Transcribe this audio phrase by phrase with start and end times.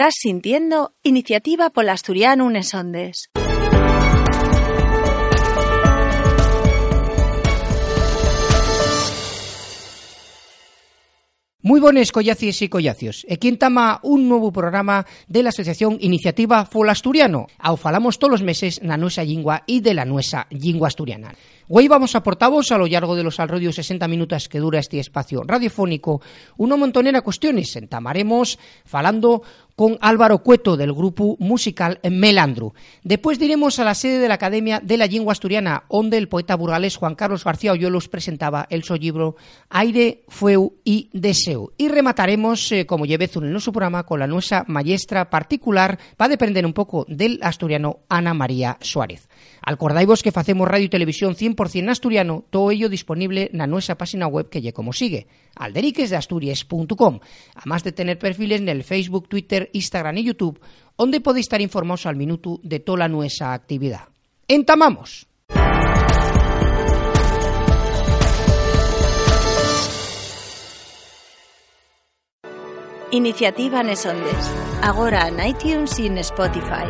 [0.00, 3.30] Estás sintiendo Iniciativa Polasturiano Unes Ondes.
[11.60, 13.26] Muy buenas collacies y collacios.
[13.28, 17.48] Aquí tama un nuevo programa de la Asociación Iniciativa Folasturiano.
[17.58, 21.34] Au falamos todos los meses na nuestra lingua y de la nuestra lingua asturiana.
[21.68, 24.98] Hoy vamos a portavos a lo largo de los alrededor 60 minutos que dura este
[24.98, 26.22] espacio radiofónico
[26.56, 27.76] una montonera cuestiones.
[27.76, 28.56] Entamaremos
[28.86, 29.42] falando
[29.78, 32.74] con Álvaro Cueto del grupo musical Melandru.
[33.04, 36.56] Después diremos a la sede de la Academia de la Lengua Asturiana, donde el poeta
[36.56, 39.36] burgalés Juan Carlos García Oyolos presentaba el su libro
[39.70, 41.74] Aire, Fueu y Deseo.
[41.78, 46.66] Y remataremos, eh, como llevé en nuestro programa, con la nuestra maestra particular para depender
[46.66, 49.28] un poco del asturiano Ana María Suárez.
[49.62, 54.48] Acordaivos que facemos radio y televisión 100% asturiano, todo ello disponible en nuestra página web
[54.48, 57.20] que lle como sigue, alderiquesdeasturias.com,
[57.54, 60.60] además de tener perfiles en el Facebook, Twitter, Instagram y YouTube,
[60.96, 64.08] donde podéis estar informados al minuto de toda nuestra actividad.
[64.46, 65.26] ¡Entamamos!
[73.10, 74.52] Iniciativa Nesondes.
[74.82, 76.84] Agora en iTunes y en Spotify.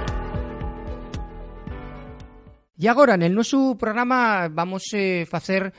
[2.77, 5.73] Y ahora, en el nuestro programa vamos a hacer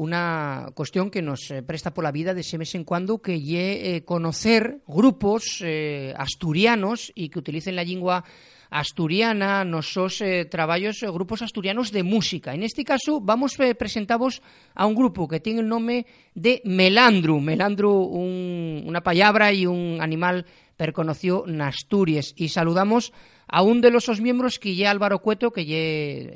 [0.00, 3.36] una cuestión que nos eh, presta por la vida de ese mes en cuando que
[3.36, 8.24] lle eh, conocer grupos eh, asturianos y que utilicen la lengua
[8.70, 12.54] asturiana nosos eh, traballos eh, grupos asturianos de música.
[12.54, 14.40] En este caso vamos eh, presentavos
[14.74, 17.42] a un grupo que ten o nome de Melandru.
[17.42, 20.46] Melandru un, una palabra e un animal
[20.80, 22.32] perconoció en Asturias.
[22.38, 23.12] Y saludamos
[23.46, 25.76] a un de los miembros que ya Álvaro Cueto, que ya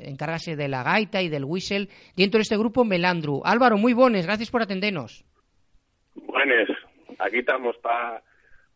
[0.07, 3.41] encargase de la gaita y del whistle dentro de este grupo Melandru.
[3.43, 5.25] Álvaro, muy buenos, gracias por atendernos.
[6.13, 6.69] Buenos,
[7.17, 8.21] aquí estamos para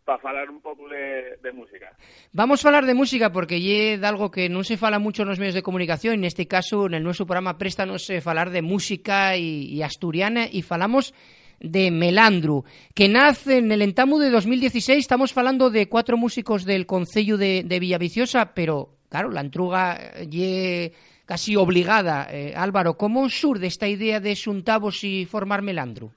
[0.03, 1.93] pa falar un pouco de, de música.
[2.33, 5.37] Vamos a hablar de música porque lle de algo que non se fala mucho nos
[5.37, 9.37] medios de comunicación, en este caso, en el nuestro programa préstanos eh, falar de música
[9.37, 11.13] y, y asturiana y falamos
[11.59, 12.63] de Melandru,
[12.95, 14.99] que nace en el entamo de 2016.
[14.99, 19.97] Estamos falando de cuatro músicos del Concello de, de Villaviciosa, pero, claro, la entruga
[20.29, 20.93] lle
[21.25, 22.27] casi obligada.
[22.31, 26.11] Eh, Álvaro, ¿cómo surde esta idea de xuntavos y formar Melandru?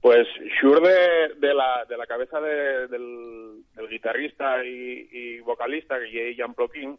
[0.00, 0.28] Pues
[0.60, 6.96] surde de la, de la cabeza de, del, guitarrista y, vocalista, que es Ploquín,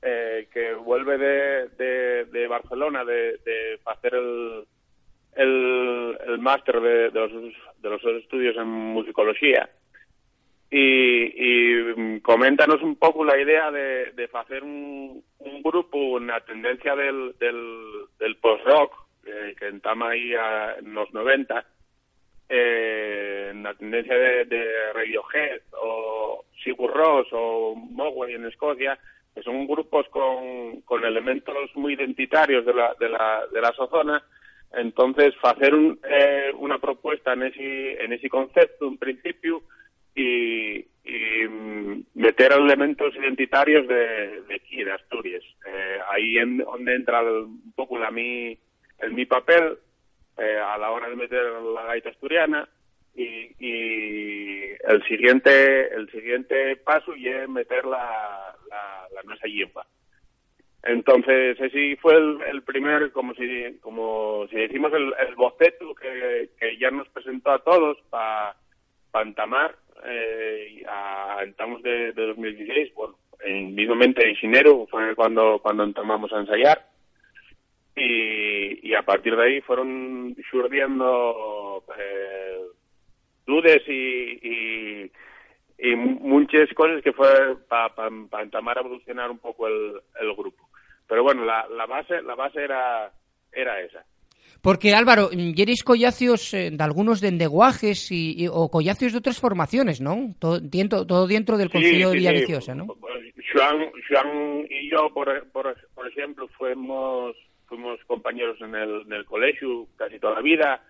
[0.00, 4.64] eh, que vuelve de, de, de Barcelona de, de hacer el,
[5.36, 9.68] el, el máster de, de, los, de los estudios en musicología.
[10.70, 16.96] Y, y coméntanos un poco la idea de, de hacer un, un grupo, una tendencia
[16.96, 18.94] del, del, del post-rock
[19.26, 21.64] eh, que entama ahí a, en los 90,
[22.48, 28.98] eh, la tendencia de, de Radiohead o Sigur Rós o Mogwai en Escocia,
[29.34, 34.22] que son grupos con, con elementos muy identitarios de la, de la, de la zona,
[34.74, 39.62] entonces, hacer un, eh, una propuesta en ese, en ese concepto, en principio,
[40.14, 41.48] y, y
[42.14, 45.42] meter elementos identitarios de, aquí, de Asturias.
[45.66, 48.58] Eh, ahí en donde entra el, un poco la mi,
[48.98, 49.78] el mi papel
[50.38, 52.68] eh, a la hora de meter la gaita asturiana
[53.14, 59.86] y, y el siguiente el siguiente paso es meter la, la, la.
[60.84, 66.76] Entonces, ese fue el, el, primer, como si, como si decimos, el, boceto que, que,
[66.78, 68.56] ya nos presentó a todos para
[69.12, 75.60] pa entamar, eh, a, estamos de, de 2016, bueno, en, mismamente en enero fue cuando,
[75.62, 76.84] cuando entamamos a ensayar,
[77.94, 82.58] y, y a partir de ahí fueron surgiendo eh,
[83.46, 85.12] dudas y, y
[85.82, 90.34] y muchas cosas que fue para pa, pa entamar a evolucionar un poco el, el
[90.36, 90.68] grupo.
[91.12, 93.12] Pero bueno, la, la, base la base era,
[93.52, 94.02] era esa.
[94.62, 99.38] Porque Álvaro, yeris collacios eh, de algunos de endeguajes y, y, o collacios de otras
[99.38, 100.34] formaciones, ¿no?
[100.38, 102.78] Todo dentro, todo dentro del Concilio sí, de Villaviciosa, sí.
[102.78, 102.86] ¿no?
[103.52, 107.36] Juan, Juan y yo, por, por, por ejemplo, fuimos,
[107.66, 110.82] fuimos compañeros en el, en el colegio casi toda la vida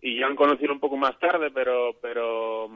[0.00, 2.70] y ya han conocido un poco más tarde, pero pero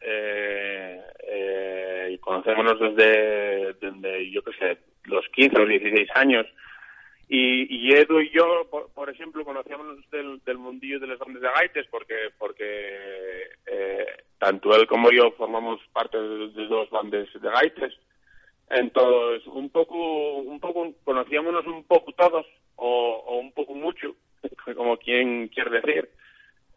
[0.00, 6.46] eh, eh, conocémonos desde, desde yo qué sé, los 15 o los 16 años.
[7.28, 11.40] Y, y Edu y yo, por, por ejemplo, conocíamos del, del mundillo de las bandas
[11.40, 14.06] de gaites porque porque eh,
[14.38, 17.94] tanto él como yo formamos parte de, dos bandas de gaites.
[18.70, 24.14] Entonces, un poco, un poco, conocíamos un poco todos, o, o un poco mucho,
[24.76, 26.08] como quien quiere decir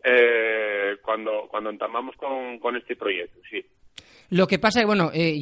[0.06, 3.66] eh, cuando cuando entamamos con, con este proyecto, sí.
[4.30, 5.36] Lo que pasa es, bueno, eh,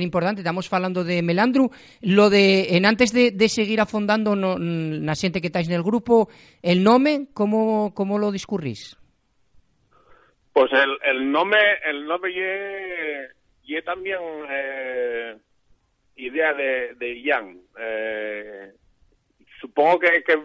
[0.00, 1.70] importante, estamos hablando de Melandru,
[2.02, 5.84] lo de, en antes de, de seguir afondando no, na xente que estáis en el
[5.86, 6.28] grupo,
[6.62, 8.98] el nome, ¿cómo, cómo lo discurrís?
[10.52, 12.32] Pues el, el nombre, el nombre
[13.64, 14.18] y, y también
[14.50, 15.36] eh,
[16.16, 17.60] idea de, de Ian.
[17.78, 18.72] Eh,
[19.60, 20.38] supongo que, que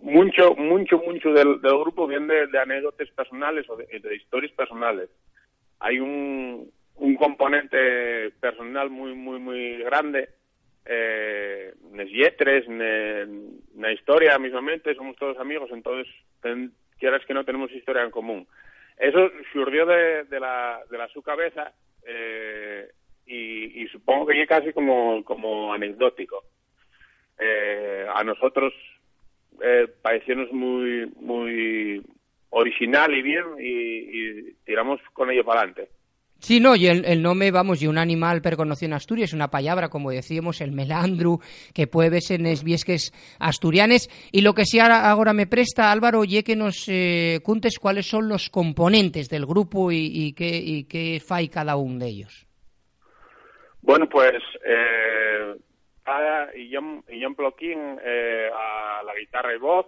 [0.00, 5.10] mucho, mucho, mucho del, del grupo viene de, anécdotas personales o de, historias personales.
[5.80, 10.28] Hay un, un componente personal muy, muy, muy grande.
[10.88, 12.64] Eh, nes yetres,
[13.92, 16.06] historia mismamente, somos todos amigos, entonces
[16.40, 18.46] ten, quieras que no tenemos historia en común.
[18.96, 21.72] Eso surgió de, de, la, de la su cabeza
[22.06, 22.88] eh,
[23.26, 26.44] y, y supongo que es casi como, como anecdótico.
[27.38, 28.72] Eh, a nosotros
[29.62, 32.02] eh, pareciónos muy, muy
[32.50, 35.90] original y bien y, y tiramos con ello para adelante.
[36.38, 39.88] Sí, no, y el, el nome, vamos, y un animal perconocido en Asturias, una palabra,
[39.88, 41.40] como decíamos, el melandru,
[41.72, 44.10] que puede verse en es viesques asturianes.
[44.32, 48.28] Y lo que sí ahora, me presta, Álvaro, oye que nos eh, cuntes cuáles son
[48.28, 52.46] los componentes del grupo y, y qué, y qué fai cada uno de ellos.
[53.80, 54.34] Bueno, pues
[54.66, 55.54] eh,
[56.06, 59.86] a Ian, Ian Ploquín eh, a la guitarra y voz,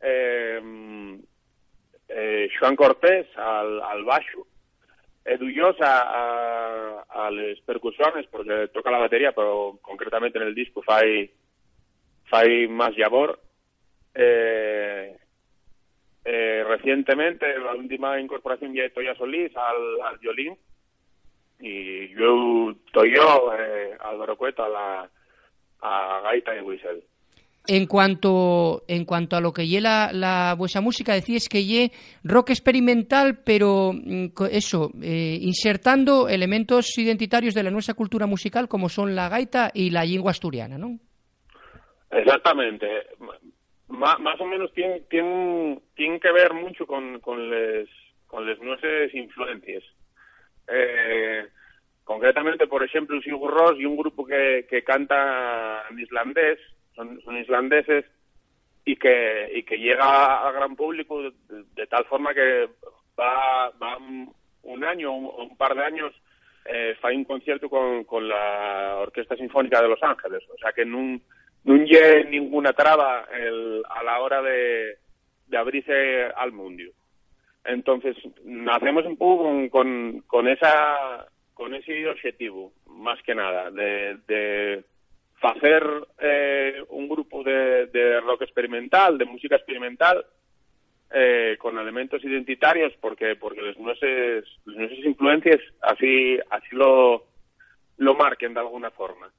[0.00, 0.60] eh,
[2.08, 4.46] eh, Joan Cortés al, al baixo,
[5.24, 10.82] Edu Llosa a, a les percusiones, porque toca la batería, pero concretamente en el disco
[10.82, 11.30] fai,
[12.24, 13.40] fai más llavor.
[14.14, 15.16] Eh,
[16.26, 20.58] eh, recientemente, la última incorporación ya de Toya Solís al, al violín,
[21.64, 25.10] y yo estoy yo, eh, Álvaro Cueta, a la
[25.80, 27.02] a gaita y whistle.
[27.66, 31.92] En cuanto, en cuanto a lo que lle la, la vuestra música, decís que lle
[32.22, 38.90] rock experimental, pero mm, eso, eh, insertando elementos identitarios de la nuestra cultura musical, como
[38.90, 40.98] son la gaita y la lengua asturiana, ¿no?
[42.10, 42.86] Exactamente.
[43.88, 47.88] Ma- más o menos tiene, tiene, tiene que ver mucho con, con les,
[48.26, 49.82] con les nuestras influencias.
[50.68, 51.46] Eh,
[52.04, 56.58] concretamente, por ejemplo, Sigur Rós y un grupo que, que canta en islandés,
[56.94, 58.04] son, son islandeses,
[58.84, 62.68] y que, y que llega al gran público de, tal forma que
[63.18, 66.12] va, va un- año o un, par de años
[66.66, 70.42] eh, fai un concierto con, con la Orquesta Sinfónica de Los Ángeles.
[70.52, 71.20] O sea que nun
[71.64, 74.98] lle ninguna traba el, a la hora de,
[75.46, 76.84] de abrirse al mundo.
[77.64, 84.84] Entonces, nacemos un poco con, con esa con ese objetivo, más que nada, de, de
[85.42, 85.82] hacer
[86.20, 90.24] eh, un grupo de, de rock experimental, de música experimental,
[91.14, 94.44] eh, con elementos identitarios, porque porque las nuestras,
[95.04, 97.24] influencias así así lo
[97.98, 99.30] lo marquen de alguna forma.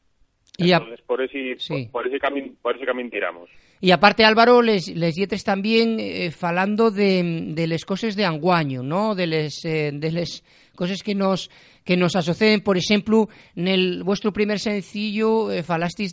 [0.57, 1.89] Y Entonces, por ese, Sí.
[1.91, 3.49] por, por ese camino por ese camino tiramos.
[3.81, 8.81] Y aparte, Álvaro, les, les lletres también eh, falando de, de les cosas de anguaño,
[8.81, 9.15] ¿no?
[9.15, 10.43] De les, eh, de les
[10.77, 11.49] cosas que nos
[11.85, 15.63] que nos asocien, por ejemplo, en el vuestro primer sencillo eh,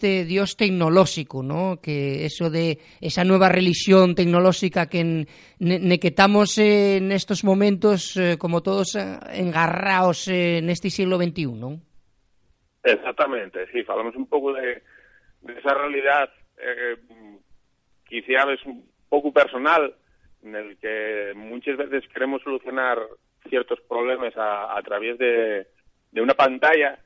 [0.01, 1.81] de Dios tecnológico, ¿no?
[1.81, 5.27] Que eso de esa nueva religión tecnológica que ne,
[5.59, 11.17] ne estamos eh, en estos momentos eh, como todos eh, engarraos eh, en este siglo
[11.17, 11.81] XXI.
[12.85, 14.83] Exactamente, sí, hablamos un poco de,
[15.41, 16.97] de esa realidad eh,
[18.07, 19.95] quizá es un poco personal
[20.43, 22.99] en el que muchas veces queremos solucionar
[23.49, 25.67] ciertos problemas a, a través de,
[26.11, 26.99] de una pantalla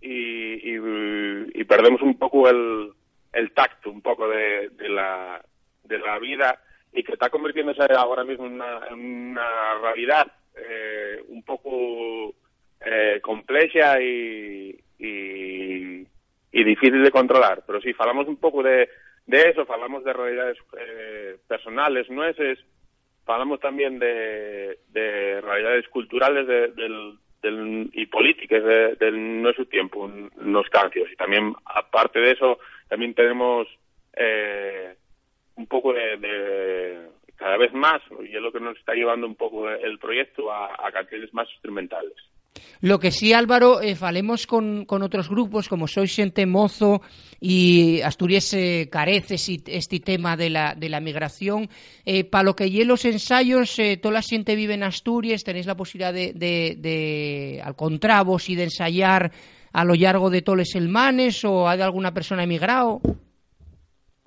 [0.00, 2.92] y, y, perdemos un poco el,
[3.32, 5.42] el tacto un poco de, de, la,
[5.84, 6.60] de la vida
[6.92, 10.26] y que está convirtiéndose ahora mismo en una, en una realidad
[10.56, 12.34] eh, un poco
[12.80, 16.06] eh, compleja y, y,
[16.52, 17.62] y difícil de controlar.
[17.66, 18.88] Pero sí, falamos un poco de,
[19.26, 22.58] de eso, falamos de realidades eh, personales nuestras,
[23.24, 24.78] falamos también de
[25.56, 26.68] realidades culturales de,
[27.42, 30.10] del, y políticas de, nuestro tiempo,
[30.40, 31.10] los cambios.
[31.12, 32.58] Y también, aparte de eso,
[32.88, 33.68] también tenemos
[34.14, 34.94] eh,
[35.54, 39.70] un poco de, cada vez más, y es lo que nos está llevando un poco
[39.70, 42.14] el proyecto a canciones más instrumentales.
[42.80, 47.02] Lo que sí, Álvaro, eh, falemos con, con otros grupos como Soy Xente Mozo
[47.40, 51.68] y Asturias eh, Careces y este tema de la, de la migración.
[52.04, 55.76] Eh, para lo que los ensayos, eh, toda la xente vive en Asturias, tenéis la
[55.76, 59.30] posibilidad de, de, al contravos y de ensayar
[59.72, 63.00] a lo largo de todos los elmanes o hay alguna persona emigrado?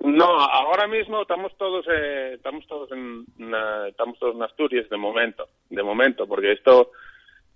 [0.00, 4.96] No, ahora mismo estamos todos eh, estamos todos en na, estamos todos en Asturias de
[4.96, 6.92] momento, de momento, porque esto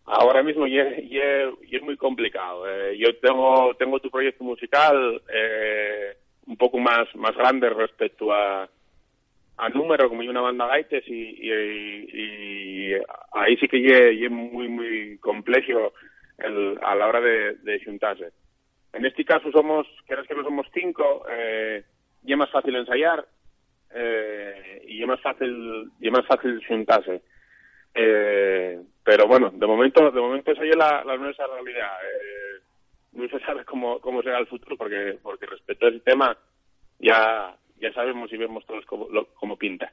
[0.04, 2.68] ahora mismo y es, muy complicado.
[2.68, 8.68] Eh, yo tengo tengo tu proyecto musical eh, un poco más más grande respecto a,
[9.56, 12.94] a número, como hay una banda gaites y, y,
[13.32, 15.92] ahí sí que es muy muy complejo
[16.38, 18.32] el, a la hora de, de juntarse.
[18.94, 21.82] En este caso somos, quieres que no somos cinco, eh,
[22.24, 23.26] y es más fácil ensayar
[23.92, 27.22] eh, y es más fácil y es más fácil juntarse.
[27.94, 31.92] Eh, pero bueno, de momento, de momento esa es la, la nuestra realidad.
[32.02, 32.62] Eh,
[33.12, 36.36] no se sabe cómo, cómo será el futuro porque, porque respecto a ese tema
[36.98, 39.92] ya, ya sabemos y vemos todos cómo, cómo pinta.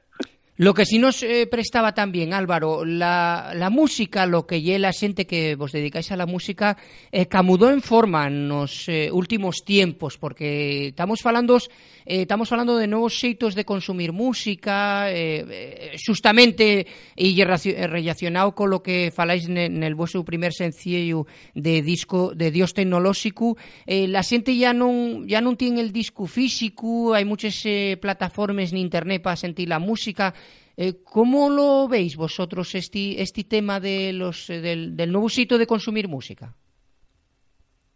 [0.62, 5.26] Lo que sí nos eh, prestaba también, Álvaro, la, música, lo que lle la xente
[5.26, 6.78] que vos dedicáis a la música,
[7.10, 11.58] eh, en forma nos eh, últimos tiempos, porque estamos falando
[12.06, 18.82] eh, estamos falando de novos xeitos de consumir música, eh, justamente e relacionado con lo
[18.82, 24.74] que faláis nel vosso primer sencillo de disco de Dios tecnolóxico, eh, la xente ya
[24.74, 29.78] non ya tiene el disco físico, hai muchas eh, plataformas en internet para sentir la
[29.78, 30.34] música,
[30.76, 35.66] Eh, ¿Cómo lo veis vosotros este, este tema de los, eh, del, nuevo sitio de
[35.66, 36.54] consumir música?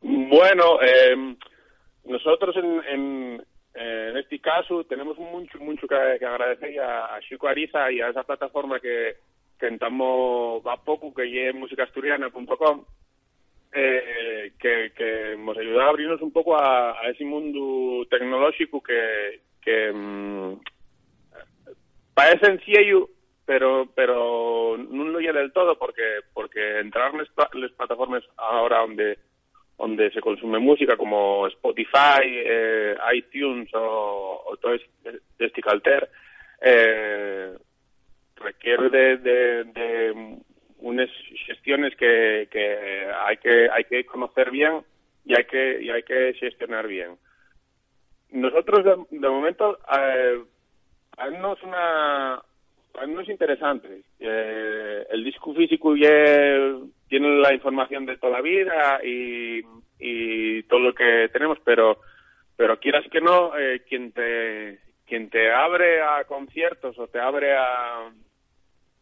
[0.03, 1.37] Bueno, eh,
[2.05, 3.43] nosotros en,
[3.75, 8.81] en, este caso tenemos mucho mucho que, agradecer a, Chico Ariza y a esa plataforma
[8.81, 9.17] que,
[9.59, 12.85] que entramos a poco, que es musicasturiana.com,
[13.73, 19.41] eh, que, que nos ayuda a abrirnos un poco a, a ese mundo tecnológico que,
[19.63, 19.93] que
[22.17, 23.09] mm, parece sencillo,
[23.45, 27.19] pero pero no lo ya del todo porque porque entrar en
[27.61, 29.19] las plataformas ahora donde
[29.79, 34.75] donde se consume música como Spotify, eh, iTunes o, o todo
[35.39, 36.09] este calter
[36.63, 37.55] eh,
[38.37, 40.39] requiere de, de, de,
[40.79, 41.11] unas
[41.47, 44.83] gestiones que, que hay que hay que conocer bien
[45.25, 47.17] y hay que y hay que gestionar bien.
[48.31, 50.43] Nosotros de, de momento eh,
[51.41, 52.43] no es una
[53.07, 54.03] no es interesante.
[54.21, 56.09] Eh, el disco físico ya
[57.09, 59.63] tiene la información de toda la vida y,
[59.99, 61.99] y todo lo que tenemos, pero
[62.57, 67.55] pero quieras que no, eh, quien te quien te abre a conciertos o te abre
[67.55, 68.11] a,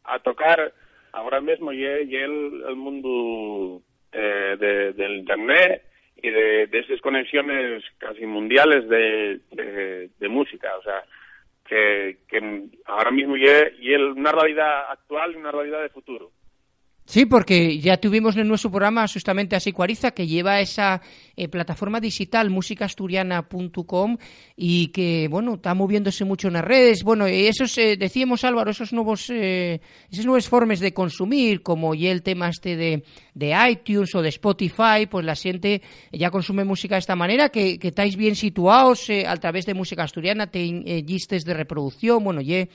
[0.04, 0.72] a tocar
[1.12, 3.80] ahora mismo y, el, el mundo
[4.12, 5.82] eh, de, del internet
[6.16, 11.04] y de, de esas conexiones casi mundiales de, de, de música, o sea,
[11.64, 16.30] que, que ahora mismo y es una realidad actual y una realidad de futuro.
[17.06, 21.02] Sí, porque ya tuvimos en nuestro programa justamente a Sicuariza, que lleva esa
[21.36, 24.16] eh, plataforma digital musicasturiana.com
[24.56, 27.04] y que, bueno, está moviéndose mucho en las redes.
[27.04, 32.10] Bueno, esos, eh, decíamos Álvaro, esos nuevos, eh, esas nuevas formas de consumir, como ya
[32.10, 35.82] el tema este de, de iTunes o de Spotify, pues la gente
[36.12, 40.04] ya consume música de esta manera, que, estáis bien situados eh, a través de música
[40.04, 42.66] asturiana, tenéis eh, listes de reproducción, bueno, ya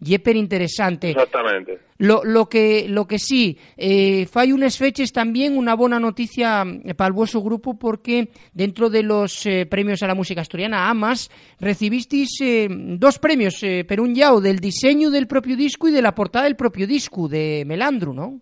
[0.00, 1.10] Yeper interesante.
[1.10, 1.78] Exactamente.
[1.98, 6.94] Lo, lo que lo que sí, eh, fai unas fechas también una buena noticia eh,
[6.94, 11.28] para el vuestro grupo porque dentro de los eh, premios a la música asturiana AMAS
[11.58, 16.02] recibisteis eh, dos premios, eh, per un yao del diseño del propio disco y de
[16.02, 18.40] la portada del propio disco de Melandru, ¿no?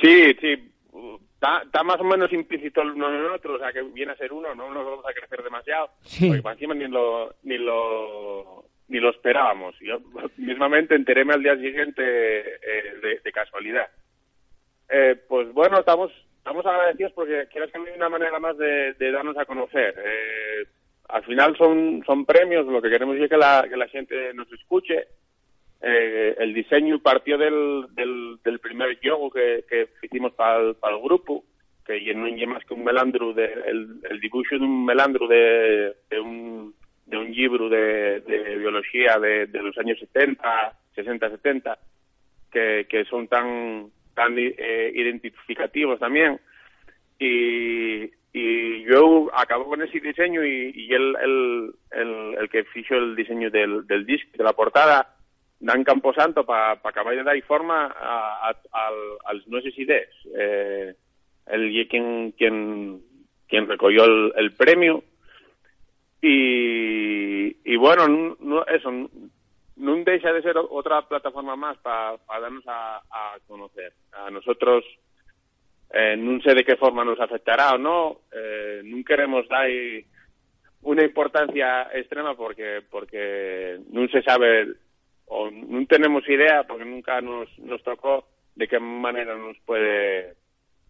[0.00, 0.68] Sí, sí,
[1.38, 4.10] Está, está, más o menos implícito el uno en el otro, o sea que viene
[4.10, 6.26] a ser uno, no nos vamos a crecer demasiado, sí.
[6.26, 9.76] porque para encima ni lo, ni lo ni lo esperábamos.
[9.80, 10.00] Yo
[10.36, 13.88] mismamente enteréme al día siguiente eh, de, casualidad.
[14.88, 19.36] Eh, pues bueno, estamos estamos agradecidos porque quieras que hay una manera más de, darnos
[19.36, 19.94] a conocer.
[19.98, 20.66] Eh,
[21.08, 24.50] al final son son premios, lo que queremos es que la, que la gente nos
[24.52, 25.06] escuche.
[25.80, 29.64] Eh, el diseño partió del, del, del primer yogo que,
[30.02, 31.44] hicimos para el, grupo,
[31.86, 35.94] que no es más que un melandro, de, el, el dibujo de un melandro de,
[36.10, 36.74] de un
[37.08, 41.78] de un libro de, de biología de, de, los años 70, 60, 70,
[42.52, 46.38] que, que son tan, tan eh, identificativos también.
[47.18, 51.16] Y, y yo acabo con ese diseño y, y el,
[51.90, 55.14] el, el, que fichó el diseño del, del disco, de la portada,
[55.60, 58.90] Dan Camposanto para pa acabar de dar forma a, a, a,
[59.26, 60.08] als nuestras ideas.
[60.38, 60.94] Eh,
[61.48, 63.00] el quien, quien,
[63.48, 65.02] quien recogió el, el premio
[66.20, 68.90] y, y bueno, no, eso,
[69.76, 73.92] no deja de ser otra plataforma más para pa darnos a, a, conocer.
[74.12, 74.84] A nosotros
[75.90, 79.68] eh, no sé de qué forma nos afectará o no, eh, no queremos dar
[80.82, 84.68] una importancia extrema porque porque no se sabe
[85.26, 90.34] o no tenemos idea porque nunca nos, nos tocó de qué manera nos puede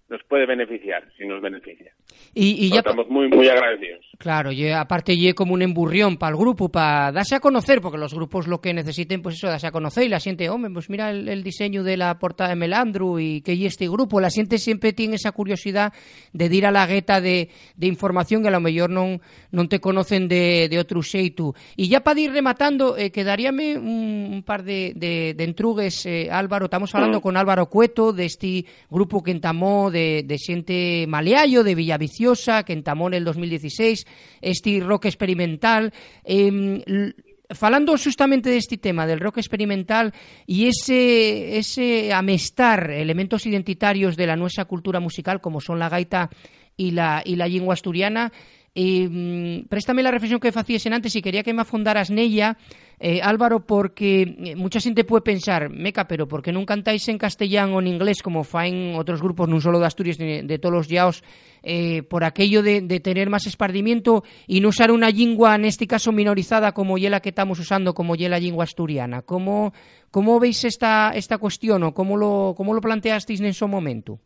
[0.09, 1.93] nos puede beneficiar, si nos beneficia.
[2.35, 4.05] Y, ya estamos muy, muy agradecidos.
[4.17, 7.99] Claro, y aparte y como un emburrión para el grupo, para darse a conocer, porque
[7.99, 10.89] los grupos lo que necesiten, pues eso, darse a conocer y la siente, hombre, pues
[10.89, 14.59] mira el, diseño de la portada de Melandru y que y este grupo, la siente
[14.59, 15.93] siempre tiene esa curiosidad
[16.33, 17.51] de ir a la gueta de,
[17.81, 21.55] información que a lo mejor no, no te conocen de, de otro xeito.
[21.77, 26.95] Y ya para ir rematando, eh, quedaríame un, par de, de, entrugues, eh, Álvaro, estamos
[26.95, 27.23] hablando mm.
[27.23, 32.73] con Álvaro Cueto, de este grupo que entamó de, de xente maleallo, de Villaviciosa, que
[32.73, 34.07] entamó en el 2016,
[34.41, 35.93] este rock experimental.
[36.25, 37.13] Eh,
[37.51, 40.13] falando justamente de este tema del rock experimental
[40.47, 46.29] y ese, ese amestar elementos identitarios de la nuestra cultura musical como son la gaita
[46.77, 48.33] y la, y la lengua asturiana,
[48.81, 52.57] eh, préstame la reflexión que en antes y quería que me afondaras en ella,
[53.01, 57.19] eh, Álvaro, porque eh, mucha gente puede pensar, meca, pero ¿por qué no cantáis en
[57.19, 60.73] castellano o en inglés como faen otros grupos, no solo de Asturias, ni de todos
[60.73, 61.25] los yaos,
[61.65, 66.13] eh, por aquello de, tener más espardimiento y no usar una lengua, en este caso
[66.13, 69.23] minorizada, como ya la que estamos usando, como ya la lengua asturiana?
[69.23, 69.73] ¿Cómo,
[70.13, 74.21] cómo veis esta, esta cuestión o cómo lo, cómo lo planteasteis en ese momento?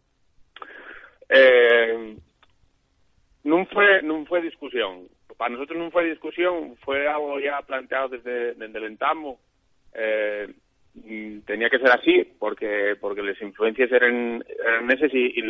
[1.30, 2.16] Eh
[3.44, 5.08] no fue, fue discusión.
[5.36, 9.40] Para nosotros no fue discusión, fue algo ya planteado desde, el entamo.
[9.94, 10.48] Eh,
[11.46, 15.42] tenía que ser así porque porque las influencias eran, eran esas y,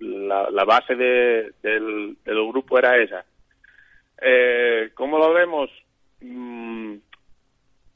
[0.00, 3.24] la, la, base de, del, grupo era esa.
[4.20, 5.70] Eh, ¿Cómo lo vemos?
[6.20, 6.96] Mm,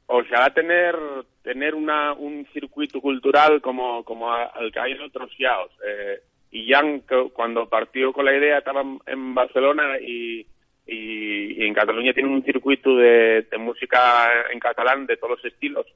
[0.06, 0.96] o sea, tener
[1.42, 5.70] tener una, un circuito cultural como, como el que hay en otros yaos.
[5.84, 6.20] Eh,
[6.52, 10.46] y Jan cuando partió con la idea estaba en Barcelona y,
[10.86, 15.86] en Cataluña tiene un circuito de, música en catalán de todos los estilos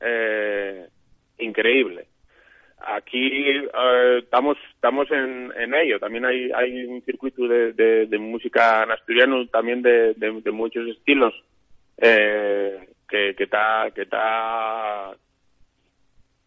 [0.00, 0.86] eh,
[1.38, 2.06] increíble.
[2.78, 5.98] Aquí eh, estamos estamos en, en ello.
[5.98, 7.72] También hay, hay un circuito de,
[8.06, 11.34] de, música en asturiano también de, de, muchos estilos
[11.98, 15.10] eh, que está que está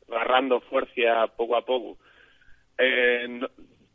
[0.09, 1.97] agarrando fuerza poco a poco
[2.77, 3.39] eh,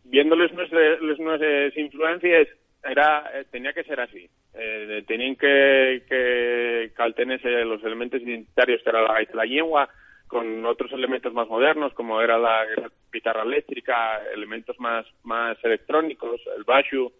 [0.04, 2.48] viéndoles nuestras, nuestras influencias,
[2.82, 4.28] era eh, tenía que ser así.
[4.54, 9.88] Eh, tenían que, que caltenerse los elementos identitarios que era la, la lengua
[10.26, 12.64] con otros elementos más modernos como era la,
[13.12, 17.12] guitarra eléctrica, elementos más más electrónicos, el bashu,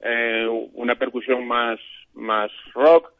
[0.00, 1.78] eh, una percusión más
[2.14, 3.12] más rock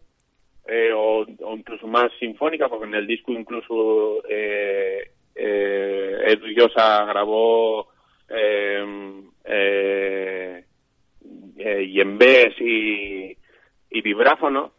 [0.66, 6.38] eh, o, o, incluso más sinfónica porque en el disco incluso eh, eh,
[7.06, 7.88] grabó
[8.28, 10.64] eh, eh,
[11.58, 13.36] eh y,
[13.90, 14.72] y vibráfono.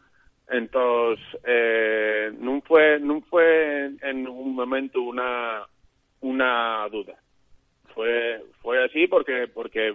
[0.50, 5.66] Entonces eh, no fue no fue en un momento una
[6.22, 7.16] una duda.
[7.94, 9.94] Fue fue así porque porque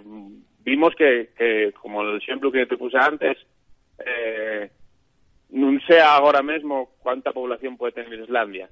[0.60, 3.36] vimos que, que como el ejemplo que te puse antes
[4.04, 4.70] eh,
[5.50, 8.68] no sé ahora mismo cuánta población puede tener Islandia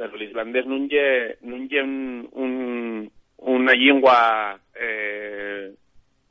[0.00, 5.74] pero el islandés no es un, un, una lengua eh,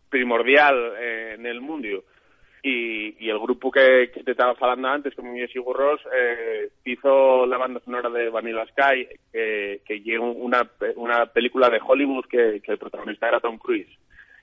[0.10, 2.03] primordial eh, en el mundo.
[2.63, 6.69] Y, y, el grupo que, que te estaba hablando antes, como es Sigur Ross, eh,
[6.84, 12.25] hizo la banda sonora de Vanilla Sky, que, que llegó una, una película de Hollywood
[12.25, 13.88] que, que el protagonista era Tom Cruise.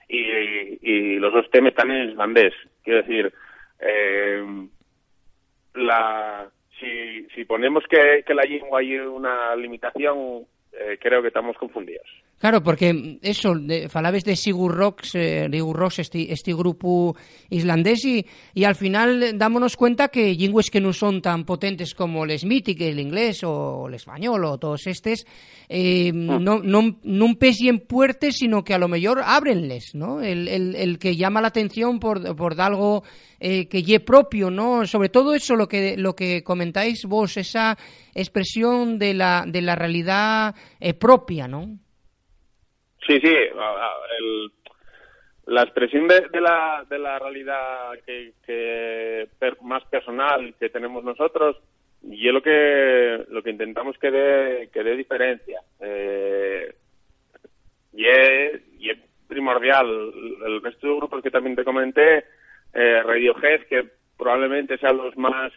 [0.09, 2.55] Y, y los dos temas están en islandés.
[2.85, 3.35] Quiero decir,
[3.81, 4.69] eh,
[5.75, 6.49] la,
[6.81, 12.07] si, si ponemos que, que la lengua hay una limitación, eh, creo que estamos confundidos.
[12.39, 15.49] Claro, porque eso, de, falabes de Sigur Rocks, eh,
[15.99, 17.17] este, este grupo
[17.49, 22.25] islandés, y, y al final dámonos cuenta que lingües que no son tan potentes como
[22.25, 25.25] el que el inglés o el español o todos estos,
[25.71, 26.13] eh, ah.
[26.15, 30.21] no, no, no en puertes, sino que a lo mejor ábrenles, ¿no?
[30.21, 33.03] El, el, el que llama la atención por, por algo
[33.41, 34.87] eh, que ye propio, ¿no?
[34.87, 37.79] Sobre todo eso, lo que, lo que comentáis vos, esa
[38.15, 41.79] expresión de la, de la realidad eh, propia, ¿no?
[43.07, 43.35] Sí, sí,
[45.47, 49.29] la expresión de, la, de la realidad que,
[49.63, 51.57] más personal que tenemos nosotros
[52.03, 55.61] y es lo que lo que intentamos que dé que dé diferencia.
[55.81, 56.75] Eh,
[57.93, 59.87] y, es, y es primordial.
[60.47, 62.25] El resto de grupos que también te comenté
[62.75, 65.53] eh, Radiohead que probablemente sean los más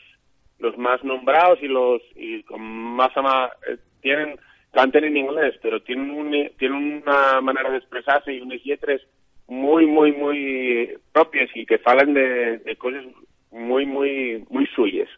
[0.60, 4.40] los más nombrados y los y con más ama, eh, tienen
[4.72, 9.02] canten en inglés, pero tienen, un, tienen una manera de expresarse y unas letras
[9.48, 13.04] muy, muy, muy propias y que falan de, cosas
[13.52, 15.10] muy, muy, muy suyas.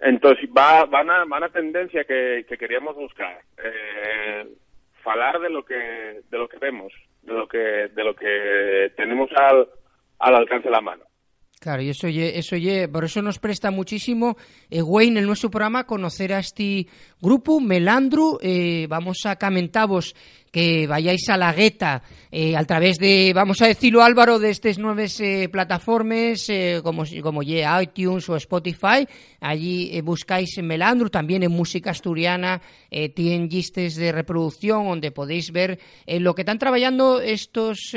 [0.00, 3.38] Entonces, va, van, a, van a tendencia que, que queríamos buscar.
[3.64, 4.46] Eh,
[5.02, 9.30] falar de lo que de lo que vemos, de lo que de lo que tenemos
[9.36, 11.04] al alcance de la mano.
[11.62, 14.36] Claro, y eso ye, eso ye, por eso nos presta muchísimo
[14.68, 16.88] eh, Wayne en nuestro programa conocer a este
[17.20, 20.16] grupo Melandru, eh, vamos a comentaros
[20.52, 24.78] que vayáis a la gueta eh, a través de, vamos a decirlo Álvaro, de estas
[24.78, 29.06] nuevas eh, plataformas eh, como, como iTunes o Spotify,
[29.40, 35.10] allí eh, buscáis en Melandru, también en música asturiana, eh, tienen listas de reproducción donde
[35.10, 37.94] podéis ver lo que están trabajando estos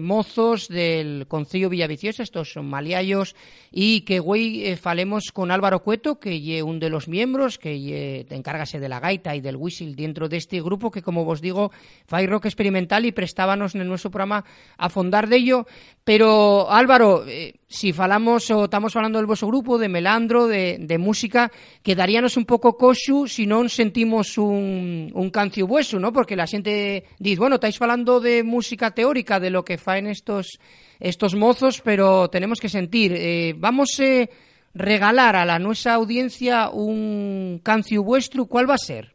[0.00, 3.34] mozos del Concilio Villaviciosa, estos son maliayos,
[3.70, 8.80] y que güey falemos con Álvaro Cueto, que ye un de los miembros, que encárgase
[8.80, 11.72] de la gaita y del whistle dentro de este grupo, que como vos digo,
[12.06, 14.44] fai rock experimental y prestábanos en nuestro programa
[14.78, 15.66] a fondar de ello.
[16.04, 20.98] Pero Álvaro, eh, si falamos o estamos hablando del vuestro grupo, de melandro, de, de
[20.98, 21.50] música,
[21.82, 26.12] quedaríanos un pouco coxu si non sentimos un, un cancio vueso, ¿no?
[26.14, 30.58] Porque la xente dice, bueno, estáis falando de música teórica, de lo que faen estos,
[31.00, 33.12] estos mozos, pero tenemos que sentir.
[33.12, 34.30] Eh, vamos eh,
[34.74, 39.14] regalar a la nuestra audiencia un cancio vuestro, ¿cuál va a ser?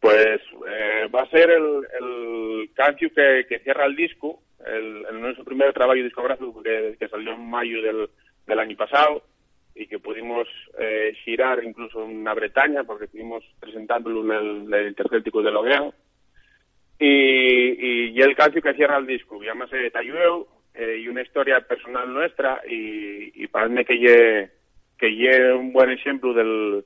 [0.00, 0.40] Pues
[0.72, 5.44] eh, va a ser el, el cancio que, que cierra el disco, el, el nuestro
[5.44, 9.22] primer trabajo discográfico que, que salió en mayo del, año pasado
[9.74, 10.46] y que pudimos
[10.78, 15.94] eh, girar incluso en una Bretaña porque estuvimos presentándolo en el, el de Logueo
[16.98, 19.42] y, y, el cancio que cierra el disco.
[19.42, 24.50] Llámase Tayueu eh, y una historia personal nuestra y, y parece que lle,
[24.98, 26.84] que un buen ejemplo del,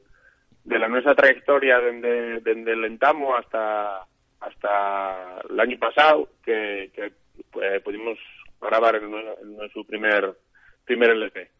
[0.66, 4.04] de la nuestra trayectoria desde, el entamo hasta
[4.40, 8.18] hasta el año pasado que, eh, pudimos
[8.60, 10.36] grabar en, en nuestro primer
[10.84, 11.50] primer LP.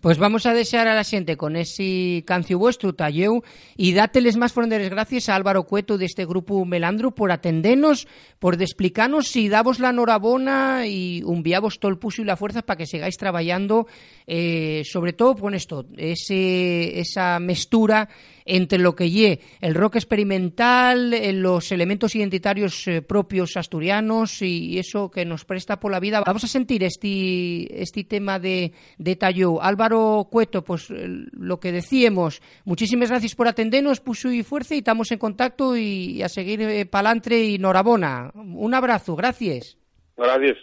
[0.00, 3.42] Pues vamos a desear a la xente con ese cancio vuestro, Talleu,
[3.76, 8.08] y dáteles más fronderes gracias a Álvaro Cueto de este grupo Melandro por atendernos,
[8.38, 12.78] por explicarnos y davos la enhorabona y enviavos todo el puso y la fuerza para
[12.78, 13.88] que sigáis trabajando,
[14.26, 18.08] eh, sobre todo con esto, ese, esa mestura
[18.50, 24.78] entre lo que lle el rock experimental, eh, los elementos identitarios eh, propios asturianos y
[24.78, 26.22] eso que nos presta por la vida.
[26.26, 29.20] Vamos a sentir este, este tema de, de.
[29.60, 34.78] Álvaro Cueto, pues eh, lo que decíamos, muchísimas gracias por atendernos, puso y fuerza y
[34.78, 38.32] estamos en contacto y, a seguir palantre y norabona.
[38.34, 39.76] Un abrazo, gracias.
[40.16, 40.56] Gracias.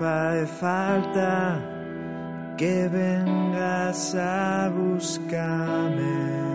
[0.00, 1.60] Fai falta
[2.56, 6.49] que vengas a buscarme.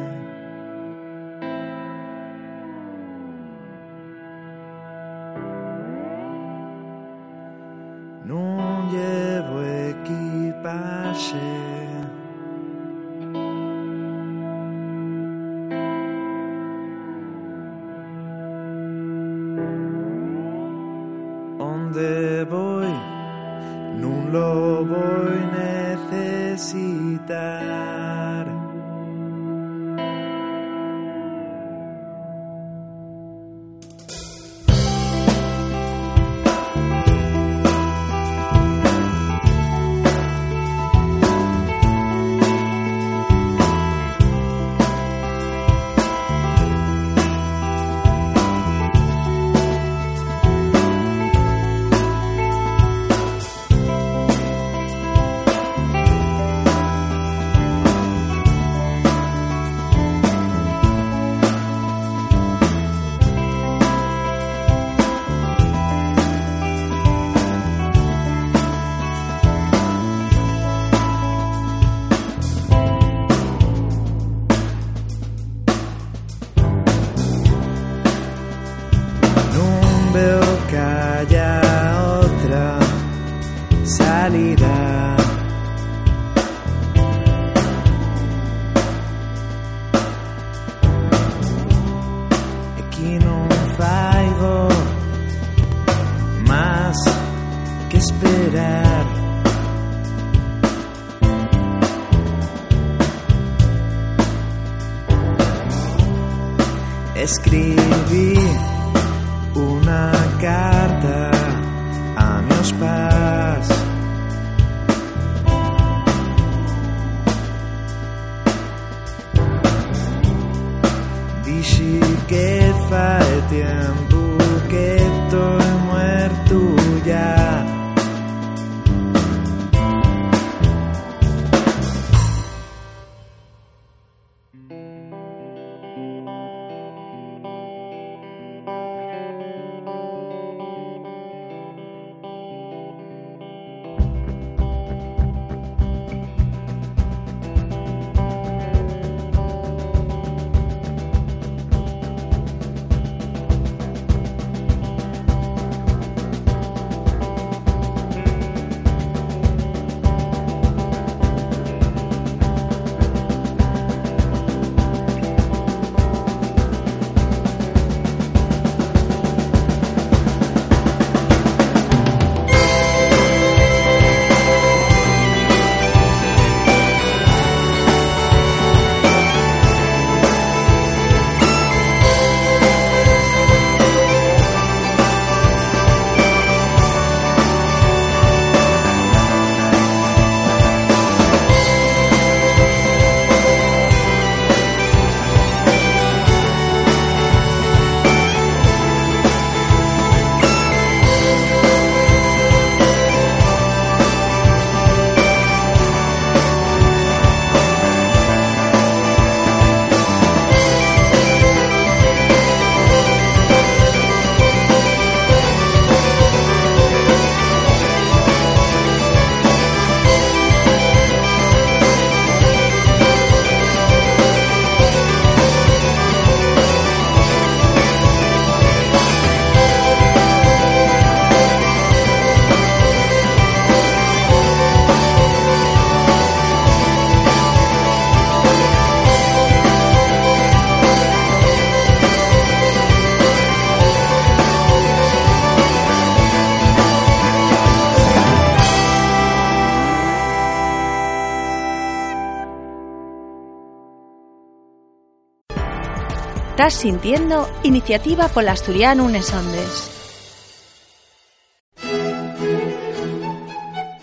[256.66, 259.88] Estás sintiendo Iniciativa por Asturiano Unesondes.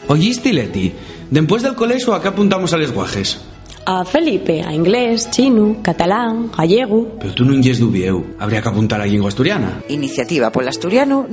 [0.07, 0.93] Oíste, Leti,
[1.29, 3.41] después del colegio acá apuntamos a les guajes.
[3.85, 7.19] A Felipe, a inglés, chino, catalán, gallego.
[7.19, 9.83] Pero tú no yes dubieu, habría que apuntar a lengua asturiana.
[9.89, 11.27] Iniciativa por Asturiano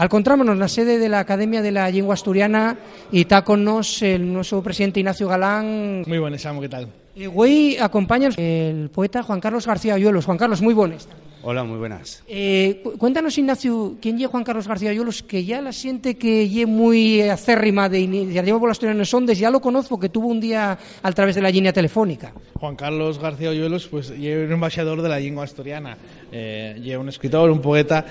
[0.00, 0.04] Nesondes.
[0.04, 2.76] Encontrámonos na sede de la Academia de la Lengua Asturiana
[3.12, 6.04] y está con nos el nuestro presidente Ignacio Galán.
[6.06, 6.88] Muy buenas, Samu, ¿qué tal?
[7.14, 10.24] Y hoy acompaña el poeta Juan Carlos García Ayuelos.
[10.24, 11.08] Juan Carlos, muy buenas.
[11.42, 12.22] Hola, muy buenas.
[12.28, 15.22] Eh, cu- cuéntanos, Ignacio, ¿quién es Juan Carlos García Ayuelos?
[15.22, 19.38] Que ya la siente que es muy acérrima de Iniciativa por la Asturiana en Sondes.
[19.38, 22.32] Ya lo conozco, que tuvo un día a través de la línea telefónica.
[22.60, 25.96] Juan Carlos García Oyuelos, pues, es un embajador de la lengua asturiana.
[26.30, 28.04] Eh, es un escritor, un poeta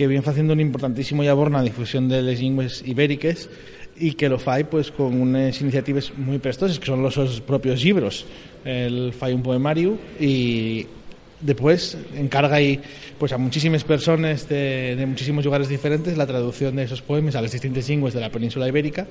[0.00, 3.50] que viene haciendo un importantísimo labor en la difusión de las lenguas ibéricas
[3.98, 8.24] y que lo fai pues con unas iniciativas muy prestosas que son los propios libros.
[8.64, 10.86] Él fai un poemario y
[11.38, 12.80] después encarga ahí
[13.18, 17.42] pues a muchísimas personas de, de muchísimos lugares diferentes la traducción de esos poemas a
[17.42, 19.06] las distintas lenguas de la península ibérica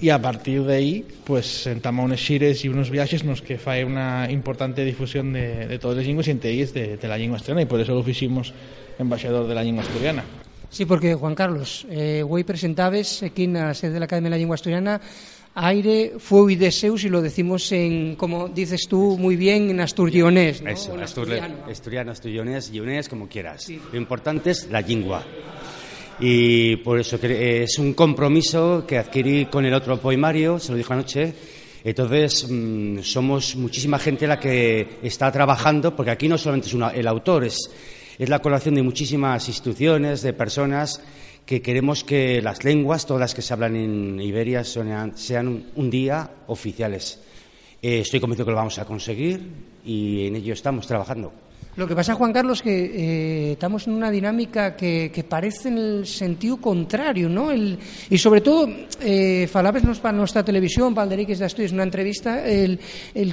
[0.00, 3.84] y a partir de ahí pues entama unos xires y unos viajes nos que fai
[3.84, 7.36] una importante difusión de, de todas las lenguas y entre ellas de, de la lengua
[7.36, 8.52] asturiana y por eso lo hicimos
[8.98, 10.24] embajador de la lengua asturiana.
[10.70, 14.36] Sí, porque, Juan Carlos, eh, hoy presentabas aquí en la sede de la Academia de
[14.36, 15.00] la Lengua Asturiana
[15.56, 20.62] aire, fuego y deseos, y lo decimos en, como dices tú muy bien, en asturionés,
[20.62, 20.70] ¿no?
[20.70, 21.54] Eso, en astur- asturiano.
[21.68, 23.68] asturiano, asturianés, guionés, como quieras.
[23.92, 25.24] Lo importante es la lengua.
[26.20, 30.76] Y por eso eh, es un compromiso que adquirí con el otro poemario, se lo
[30.76, 31.32] dijo anoche.
[31.82, 37.08] Entonces, mm, somos muchísima gente la que está trabajando, porque aquí no solamente es el
[37.08, 37.70] autor, es,
[38.18, 41.00] es la colaboración de muchísimas instituciones, de personas
[41.46, 45.66] que queremos que las lenguas, todas las que se hablan en Iberia, sean, sean un,
[45.74, 47.18] un día oficiales.
[47.80, 49.40] Eh, estoy convencido que lo vamos a conseguir
[49.86, 51.32] y en ello estamos trabajando.
[51.76, 56.06] Lo que pasa, Juan Carlos, que eh, estamos en una dinámica que, parece en el
[56.06, 57.50] sentido contrario, ¿no?
[57.54, 58.68] Y sobre todo,
[59.00, 62.80] eh, falabesnos para nuestra televisión, Valderiques de Asturias, una entrevista, el,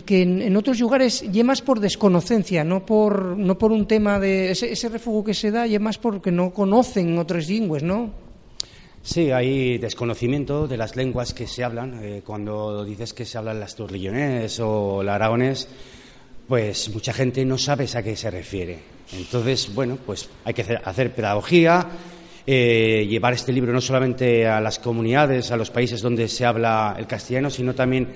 [0.06, 4.72] que en, otros lugares lle por desconocencia, no por, no por un tema de ese,
[4.72, 8.28] ese refugio que se da, lle más porque no conocen otras lenguas, ¿no?
[9.02, 12.04] Sí, hay desconocimiento de las lenguas que se hablan.
[12.04, 15.68] Eh, cuando dices que se hablan el asturlillonés o el aragonés,
[16.48, 18.80] pues mucha gente no sabe a qué se refiere.
[19.14, 21.86] Entonces, bueno, pues hay que hacer, pedagogía,
[22.46, 26.96] eh, llevar este libro no solamente a las comunidades, a los países donde se habla
[26.98, 28.08] el castellano, sino también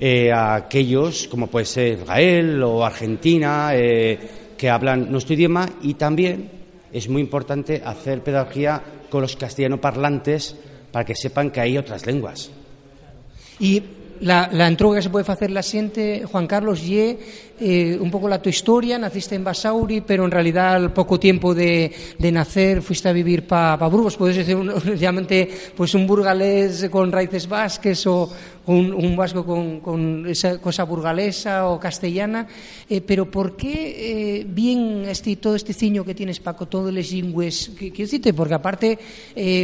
[0.00, 4.18] eh, a aquellos, como puede ser Israel o Argentina, eh,
[4.56, 6.50] que hablan nuestro idioma y también
[6.92, 10.56] es muy importante hacer pedagogía con los castellano parlantes
[10.90, 12.50] para que sepan que hay otras lenguas.
[13.58, 13.82] Y
[14.20, 17.18] la, la entrega que se puede hacer la siguiente, Juan Carlos, y
[17.58, 21.54] eh, un poco la tu historia, naciste en Basauri, pero en realidad al poco tiempo
[21.54, 26.06] de, de nacer fuiste a vivir para pa Burgos, puedes decir un, realmente pues un
[26.06, 28.30] burgalés con raíces vasques o
[28.66, 32.46] un, un vasco con, con, esa cosa burgalesa o castellana,
[32.90, 37.10] eh, pero ¿por qué eh, bien este, todo este ciño que tienes Paco, todos los
[37.10, 38.98] lingües, quiero decirte, porque aparte,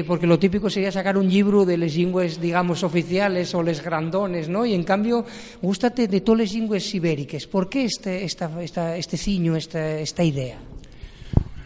[0.07, 4.49] porque lo típico sería sacar un libro de los lingües, digamos, oficiales o les grandones,
[4.49, 4.65] ¿no?
[4.65, 5.27] Y en cambio,
[5.61, 10.23] gústate de todos los lingües ibéricos, ¿por qué este, esta, esta, este ciño, esta, esta
[10.23, 10.59] idea?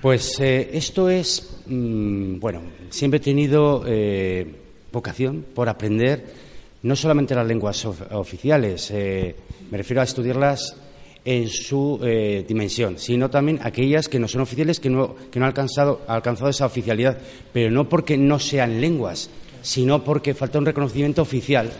[0.00, 4.46] Pues eh, esto es, mmm, bueno, siempre he tenido eh,
[4.92, 6.46] vocación por aprender
[6.82, 9.34] no solamente las lenguas of oficiales, eh,
[9.70, 10.76] me refiero a estudiarlas
[11.24, 11.98] en su
[12.46, 16.50] dimensión, sino también aquellas que no son oficiales, que no, que no han alcanzado, alcanzado
[16.50, 17.18] esa oficialidad,
[17.52, 19.28] pero no porque no sean lenguas,
[19.60, 21.72] sino porque falta un reconocimiento oficial.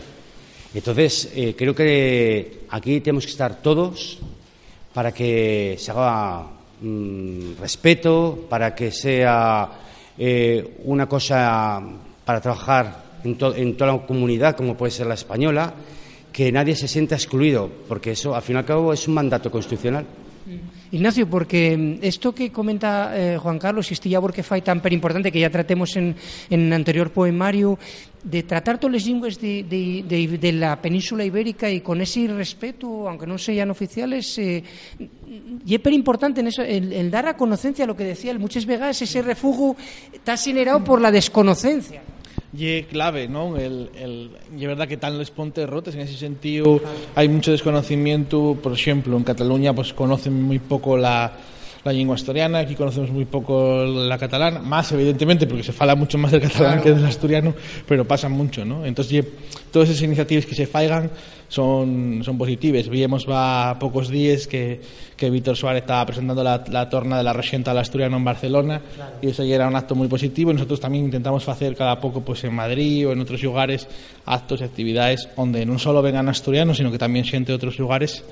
[0.73, 4.19] Entonces, eh, creo que aquí tenemos que estar todos
[4.93, 6.45] para que se haga
[6.81, 9.69] mmm, respeto, para que sea
[10.17, 11.81] eh, una cosa
[12.25, 15.73] para trabajar en, en, toda la comunidad, como puede ser la española,
[16.31, 19.49] que nadie se sienta excluido, porque eso, al fin y al cabo, es un mandato
[19.49, 20.05] constitucional.
[20.91, 25.43] Ignacio, porque esto que comenta eh, Juan Carlos, este labor que fai tan importante que
[25.43, 26.15] ya tratemos en,
[26.49, 27.77] en anterior poemario,
[28.23, 32.27] de tratar todos los lingües de, de, de, de, la península ibérica y con ese
[32.27, 34.63] respeto, aunque no sean oficiales, eh,
[35.65, 38.39] y es per importante en eso, el, el dar a conocencia lo que decía, el,
[38.39, 39.75] muchas veces ese refugio
[40.13, 42.01] está generado por la desconocencia.
[42.53, 43.57] Y clave, ¿no?
[43.57, 46.79] El, el, y es verdad que están los pontes rotos, en ese sentido
[47.15, 51.33] hay mucho desconocimiento, por ejemplo, en Cataluña pues conocen muy poco la,
[51.87, 56.17] la lengua asturiana, aquí conocemos muy poco la catalana, más evidentemente porque se fala mucho
[56.17, 56.83] más del catalán claro.
[56.83, 57.53] que del asturiano,
[57.87, 58.85] pero pasa mucho, ¿no?
[58.85, 59.25] Entonces,
[59.71, 61.09] todas esas iniciativas que se faigan
[61.47, 62.89] son, son positivas.
[62.89, 64.81] Vimos va a pocos días que,
[65.15, 68.81] que Víctor Suárez estaba presentando la, la torna de la Resienta al Asturiano en Barcelona
[68.95, 69.15] claro.
[69.21, 70.51] y eso ya era un acto muy positivo.
[70.51, 73.87] Nosotros también intentamos hacer cada poco pues en Madrid o en otros lugares
[74.25, 78.23] actos y actividades donde no solo vengan asturianos, sino que también gente de otros lugares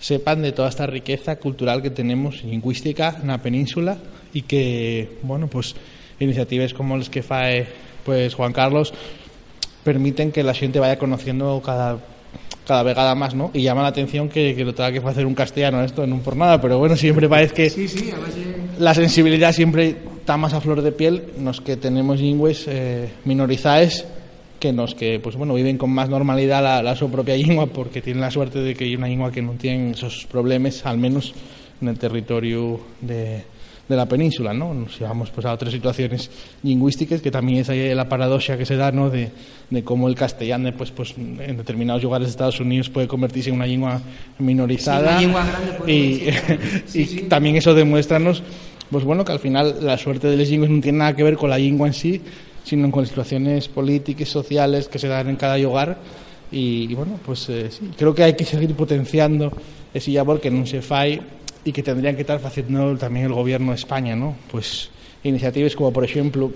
[0.00, 3.98] sepan de toda esta riqueza cultural que tenemos lingüística en la península
[4.32, 5.76] y que, bueno, pues
[6.18, 7.68] iniciativas como las que fae
[8.04, 8.92] pues Juan Carlos
[9.84, 11.98] permiten que la gente vaya conociendo cada
[12.66, 13.50] cada vegada más, ¿no?
[13.52, 16.20] Y llama la atención que, que lo tenga que hacer un castellano esto en un
[16.20, 18.12] por nada, pero bueno, siempre parece que sí, sí,
[18.78, 24.04] la sensibilidad siempre está más a flor de piel los que tenemos lingües eh, minorizadas
[24.60, 28.00] que los que pues bueno viven con más normalidad la, la, su propia lengua porque
[28.00, 31.34] tienen la suerte de que hay una lengua que no tiene esos problemas al menos
[31.82, 33.42] en el territorio de,
[33.90, 34.72] de la península, ¿no?
[34.72, 36.30] Nos llevamos pues a otras situaciones
[36.62, 39.10] lingüísticas que también es ahí la paradoja que se da, ¿no?
[39.10, 39.30] De,
[39.68, 43.56] de cómo el castellano pues, pues en determinados lugares de Estados Unidos puede convertirse en
[43.56, 44.00] una lengua
[44.38, 46.20] minorizada sí, una lengua y,
[46.86, 47.20] sí, y sí.
[47.22, 48.42] también eso demuéstranos
[48.90, 51.36] pues bueno que al final la suerte de las lenguas no tiene nada que ver
[51.36, 52.20] con la lengua en sí
[52.64, 55.98] sino con situaciones políticas, sociales que se dan en cada hogar.
[56.52, 59.52] Y, y bueno, pues eh, sí, creo que hay que seguir potenciando
[59.94, 61.20] ese labor que no se fai
[61.64, 64.34] y que tendrían que estar haciendo también el gobierno de España, ¿no?
[64.50, 64.90] Pues
[65.22, 66.50] iniciativas como, por ejemplo,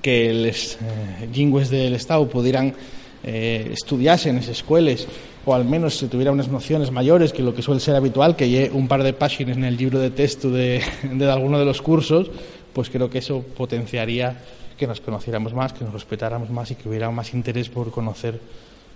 [0.00, 2.74] que los eh, lingües del Estado pudieran
[3.22, 5.06] eh, estudiarse en esas escuelas
[5.46, 8.48] o al menos se tuviera unas nociones mayores que lo que suele ser habitual, que
[8.48, 11.82] lleve un par de páginas en el libro de texto de, de alguno de los
[11.82, 12.30] cursos,
[12.72, 14.38] pues creo que eso potenciaría
[14.74, 18.40] que nos conociéramos más, que nos respetáramos más y que hubiera más interés por conocer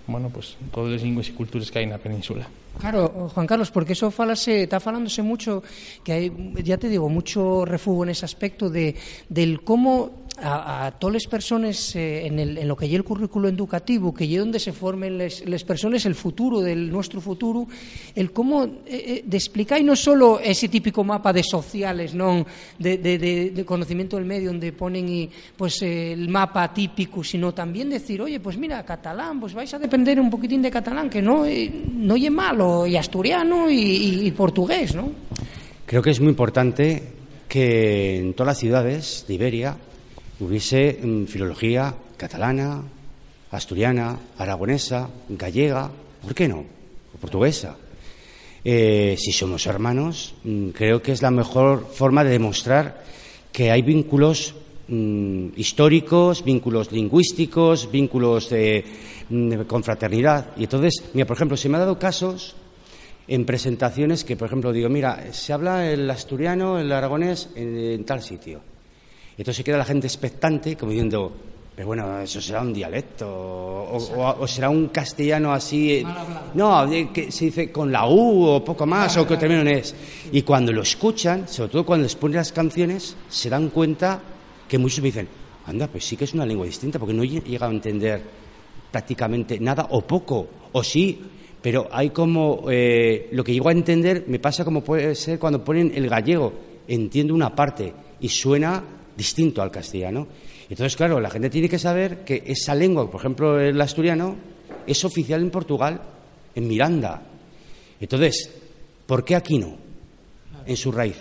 [0.09, 2.47] bueno, pues todas las lenguas y culturas que hay en la península.
[2.79, 5.63] Claro, Juan Carlos, porque eso falase, está falándose mucho,
[6.03, 8.95] que hay, ya te digo, mucho refugio en ese aspecto de,
[9.27, 13.03] del cómo a, a todas las personas eh, en, el, en, lo que hay el
[13.03, 17.67] currículo educativo, que es donde se formen las personas el futuro del nuestro futuro,
[18.15, 22.45] el cómo eh, eh, de explicar y no solo ese típico mapa de sociales, ¿no?
[22.77, 27.23] de, de, de, de conocimiento del medio, donde ponen y, pues, eh, el mapa típico,
[27.23, 31.09] sino también decir, oye, pues mira, catalán, pues vais a depender un poquitín de catalán,
[31.09, 35.11] que no, eh, no es malo, y asturiano y, y, y portugués, ¿no?
[35.85, 37.01] Creo que es muy importante
[37.47, 39.77] que en todas las ciudades de Iberia
[40.39, 42.83] hubiese mm, filología catalana,
[43.51, 45.89] asturiana, aragonesa, gallega,
[46.21, 46.65] ¿por qué no?
[47.13, 47.75] O portuguesa.
[48.63, 53.03] Eh, si somos hermanos, mm, creo que es la mejor forma de demostrar
[53.51, 54.55] que hay vínculos
[54.87, 58.83] mm, históricos, vínculos lingüísticos, vínculos de,
[59.29, 60.51] de confraternidad.
[60.57, 62.55] Y entonces, mira, por ejemplo, se me ha dado casos
[63.29, 68.23] en presentaciones que, por ejemplo, digo, mira, se habla el asturiano, el aragonés en, tal
[68.23, 68.59] sitio.
[69.39, 71.31] Entonces se queda la gente expectante, como diciendo,
[71.73, 75.93] pero bueno, eso será un dialecto, o, será un castellano así.
[75.93, 76.05] Eh,
[76.55, 79.95] no, que se dice con la U o poco más, o que también es.
[80.33, 84.19] Y cuando lo escuchan, sobre todo cuando les ponen las canciones, se dan cuenta
[84.67, 85.29] que muchos me dicen,
[85.67, 88.21] anda, pues sí que es una lengua distinta, porque no he llegado a entender
[88.91, 91.17] prácticamente nada o poco, o sí,
[91.61, 95.63] pero hay como, eh, lo que llego a entender me pasa como puede ser cuando
[95.63, 96.51] ponen el gallego,
[96.89, 100.25] entiendo una parte y suena distinto al castellano.
[100.69, 104.37] Entonces, claro, la gente tiene que saber que esa lengua, por ejemplo, el asturiano,
[104.87, 106.01] es oficial en Portugal,
[106.55, 107.21] en Miranda.
[107.99, 108.49] Entonces,
[109.05, 109.75] ¿por qué aquí no?
[110.65, 111.17] En su raíz.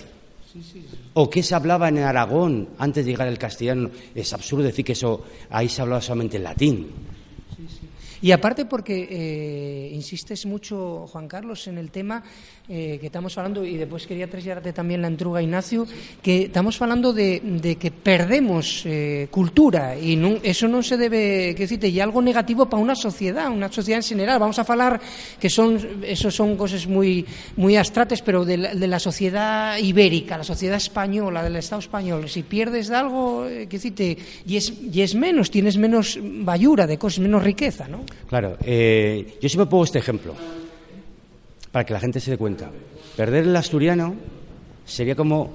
[1.14, 3.90] ¿O qué se hablaba en Aragón antes de llegar el castellano?
[4.14, 6.86] Es absurdo decir que eso ahí se hablaba solamente en latín.
[8.20, 12.22] Y aparte porque eh, insistes mucho, Juan Carlos, en el tema
[12.68, 15.86] eh, que estamos hablando, y después quería trasladarte también la entruga, Ignacio,
[16.22, 21.64] que estamos hablando de, de que perdemos eh, cultura y eso non se debe, que
[21.64, 24.38] decirte, y algo negativo para una sociedad, una sociedad en general.
[24.38, 25.00] Vamos a falar
[25.38, 27.24] que son, eso son cosas muy,
[27.56, 32.28] muy abstractas, pero de la, de la sociedad ibérica, la sociedad española, del Estado español.
[32.28, 36.86] Si pierdes de algo, eh, que decirte, y es, y es menos, tienes menos bayura
[36.86, 38.07] de cosas, menos riqueza, ¿no?
[38.28, 40.34] Claro, eh, yo siempre pongo este ejemplo
[41.72, 42.70] para que la gente se dé cuenta.
[43.16, 44.14] Perder el asturiano
[44.84, 45.50] sería como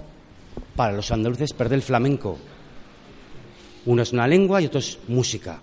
[0.76, 2.38] para los andaluces perder el flamenco.
[3.86, 5.62] Uno es una lengua y otro es música.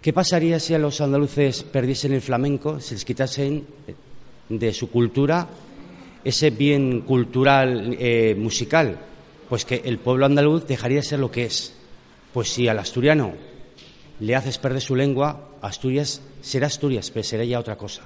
[0.00, 3.66] ¿Qué pasaría si a los andaluces perdiesen el flamenco, se les quitasen
[4.48, 5.48] de su cultura
[6.24, 8.98] ese bien cultural eh, musical?
[9.48, 11.74] Pues que el pueblo andaluz dejaría de ser lo que es.
[12.32, 13.32] Pues si al asturiano
[14.20, 18.02] le haces perder su lengua, Asturias será Asturias, pero será ya otra cosa.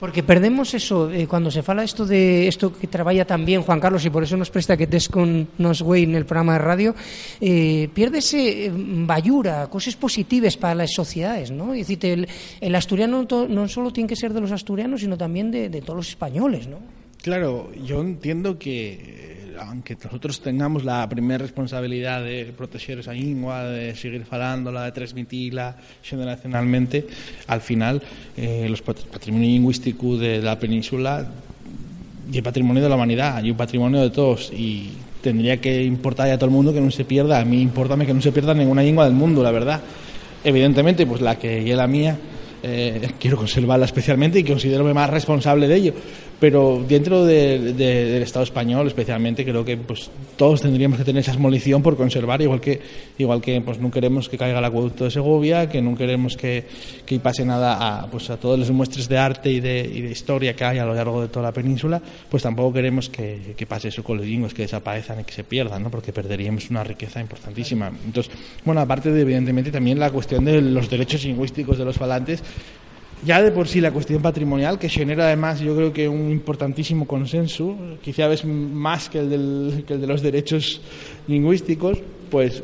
[0.00, 4.04] Porque perdemos eso, eh, cuando se fala esto de esto que trabaja también Juan Carlos,
[4.04, 6.94] y por eso nos presta que estés con nos güey en el programa de radio,
[7.40, 11.72] eh, pierdese eh, bayura, cosas positivas para las sociedades, ¿no?
[11.72, 12.28] Es decir, el,
[12.60, 15.80] el asturiano to, no solo tiene que ser de los asturianos, sino también de, de
[15.80, 16.78] todos los españoles, ¿no?
[17.22, 23.94] Claro, yo entiendo que aunque nosotros tengamos la primera responsabilidad de proteger esa lengua, de
[23.94, 27.06] seguir falándola, de transmitirla generacionalmente,
[27.46, 28.02] al final
[28.36, 31.26] eh, los patrimonio lingüístico de la península
[32.30, 34.90] y el patrimonio de la humanidad y un patrimonio de todos y
[35.20, 37.40] tendría que importar a todo el mundo que no se pierda.
[37.40, 39.80] A mí importame que no se pierda ninguna lengua del mundo, la verdad.
[40.42, 42.18] Evidentemente, pues la que es la mía,
[42.62, 45.94] eh, quiero conservarla especialmente y considero más responsable de ello
[46.40, 51.20] pero dentro de, de, del Estado español especialmente creo que pues todos tendríamos que tener
[51.20, 52.80] esa munición por conservar igual que
[53.18, 56.64] igual que pues no queremos que caiga el acueducto de Segovia que no queremos que,
[57.06, 60.10] que pase nada a pues a todos los muestras de arte y de, y de
[60.10, 63.66] historia que hay a lo largo de toda la península pues tampoco queremos que, que
[63.66, 65.90] pase eso con los lingües que desaparezcan y que se pierdan ¿no?
[65.90, 68.32] porque perderíamos una riqueza importantísima entonces
[68.64, 72.42] bueno aparte de evidentemente también la cuestión de los derechos lingüísticos de los falantes
[73.24, 77.06] ya de por sí la cuestión patrimonial, que genera además yo creo que un importantísimo
[77.06, 80.80] consenso, quizá vez más que el, del, que el de los derechos
[81.26, 81.98] lingüísticos,
[82.30, 82.62] pues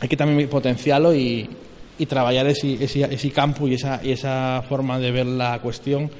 [0.00, 1.48] hay que también potenciarlo y,
[1.98, 6.10] y trabajar ese, ese, ese campo y esa, y esa forma de ver la cuestión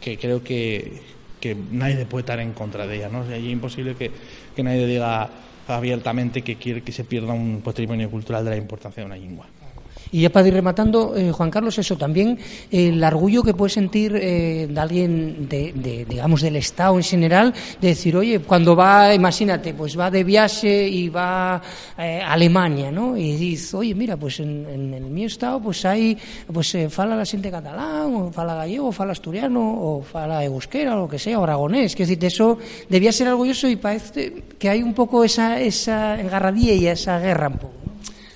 [0.00, 1.00] que creo que,
[1.40, 3.08] que nadie puede estar en contra de ella.
[3.08, 3.30] ¿no?
[3.30, 4.10] Es imposible que,
[4.54, 5.30] que nadie diga
[5.68, 9.46] abiertamente que quiere que se pierda un patrimonio cultural de la importancia de una lengua.
[10.12, 12.38] Y ya para ir rematando, eh, Juan Carlos, eso también,
[12.70, 17.02] eh, el orgullo que puede sentir eh, de alguien, de, de, digamos, del Estado en
[17.02, 21.60] general, de decir, oye, cuando va, imagínate, pues va de viaje y va
[21.96, 23.16] eh, a Alemania, ¿no?
[23.16, 26.16] Y dice, oye, mira, pues en, en, en mi Estado, pues hay,
[26.52, 30.94] pues eh, fala la gente catalán, o fala gallego, o fala asturiano, o fala euskera,
[30.94, 31.96] o lo que sea, o aragonés.
[31.96, 32.58] Que decir, eso
[32.88, 37.48] debía ser orgulloso y parece que hay un poco esa, esa engarradilla y esa guerra
[37.48, 37.91] un poco.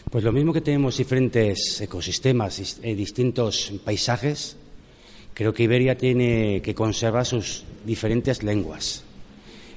[0.09, 4.57] Pues lo mismo que tenemos diferentes ecosistemas y distintos paisajes,
[5.35, 9.03] creo que Iberia tiene que conservar sus diferentes lenguas.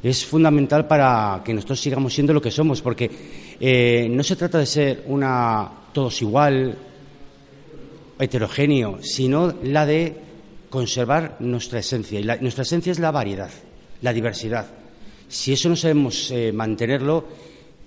[0.03, 3.09] Es fundamental para que nosotros sigamos siendo lo que somos, porque
[3.59, 6.77] eh, no se trata de ser una todos igual,
[8.19, 10.15] heterogéneo, sino la de
[10.69, 12.19] conservar nuestra esencia.
[12.19, 13.51] Y la, nuestra esencia es la variedad,
[14.03, 14.67] la diversidad.
[15.27, 17.25] Si eso no sabemos eh, mantenerlo,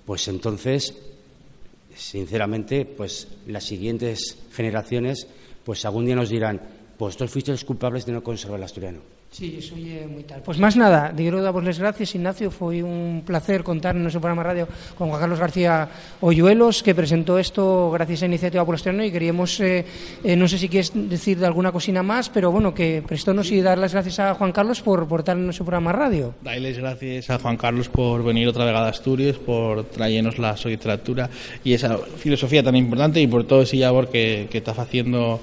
[0.05, 0.93] pues entonces
[1.95, 5.27] sinceramente, pues las siguientes generaciones,
[5.63, 6.61] pues algún día nos dirán,
[6.97, 9.12] pues todos fuisteis culpables de no conservar el asturiano.
[9.33, 10.45] Sí, eso é moi tal.
[10.45, 14.69] Pois máis nada, digo darvosles gracias, Ignacio, foi un placer contar no noso programa radio
[14.93, 15.89] con Juan Carlos García
[16.21, 19.89] Oyuelos, que presentó esto gracias a Iniciativa por Asturiano y queríamos, eh,
[20.21, 23.57] eh, non sei se quieres decir de alguna cosina máis, pero bueno, que prestónos y
[23.65, 26.37] dar las gracias a Juan Carlos por, por estar en noso programa radio.
[26.45, 30.69] Dailes gracias a Juan Carlos por venir otra vez a Asturias, por traernos la su
[30.69, 31.25] literatura
[31.65, 35.41] y esa filosofía tan importante y por todo ese labor que, que está haciendo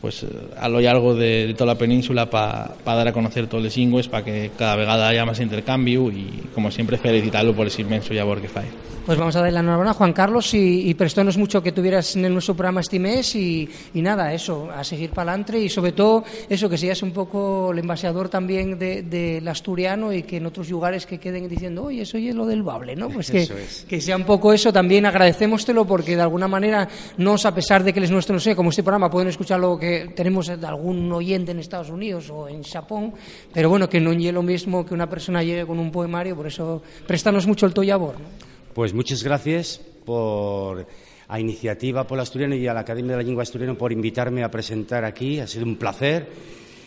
[0.00, 0.24] pues
[0.58, 3.76] a lo largo de, de toda la península para pa dar a conocer todos los
[3.76, 8.14] lingües, para que cada vegada haya más intercambio y, como siempre, felicitarlo por ese inmenso
[8.14, 8.66] labor que fai.
[9.06, 12.14] Pues vamos a darle la enhorabuena a Juan Carlos y, y prestónos mucho que tuvieras
[12.16, 15.92] en nuestro programa este mes y, y nada, eso, a seguir para adelante y sobre
[15.92, 20.36] todo eso, que seas un poco el embajador también del de, de asturiano y que
[20.36, 23.08] en otros lugares que queden diciendo, oye, eso es lo del bable, ¿no?
[23.08, 23.86] Pues que, es.
[23.88, 26.86] que sea un poco eso, también agradecémostelo porque de alguna manera,
[27.16, 29.78] nos a pesar de que les nuestro, no sé, como este programa pueden escuchar lo
[30.14, 33.12] tenemos algún oyente en Estados Unidos o en Japón,
[33.52, 36.46] pero bueno, que no es lo mismo que una persona llegue con un poemario, por
[36.46, 38.26] eso préstanos mucho el toyabor, ¿no?
[38.74, 40.86] Pues muchas gracias por
[41.30, 44.50] a Iniciativa por Asturiano y a la Academia de la Lengua Asturiana por invitarme a
[44.50, 45.38] presentar aquí.
[45.38, 46.26] Ha sido un placer.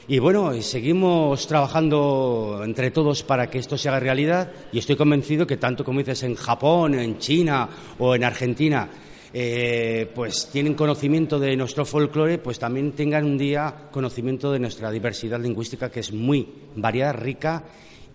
[0.05, 5.47] Y bueno, seguimos trabajando entre todos para que esto se haga realidad y estoy convencido
[5.47, 8.89] que tanto como dices en Japón, en China o en Argentina,
[9.33, 14.91] eh, pues tienen conocimiento de nuestro folclore, pues también tengan un día conocimiento de nuestra
[14.91, 17.63] diversidad lingüística que es muy variada, rica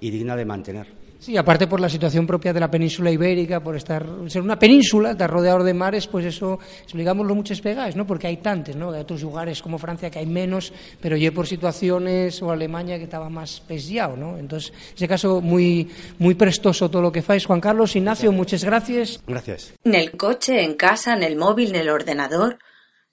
[0.00, 0.97] y digna de mantener.
[1.20, 5.10] Sí, aparte por la situación propia de la península ibérica, por estar ser una península,
[5.10, 8.06] estar rodeado de mares, pues eso, expligámoslo muchas pegas, ¿no?
[8.06, 8.92] Porque hay tantos, ¿no?
[8.92, 13.04] De otros lugares como Francia que hay menos, pero yo por situaciones o Alemania que
[13.04, 14.38] estaba más pesado, ¿no?
[14.38, 18.62] Entonces, en ese caso muy muy prestoso todo lo que fáis, Juan Carlos, Ignacio, muchas
[18.62, 19.20] gracias.
[19.26, 19.74] Gracias.
[19.84, 22.58] En el coche, en casa, en el móvil, en el ordenador,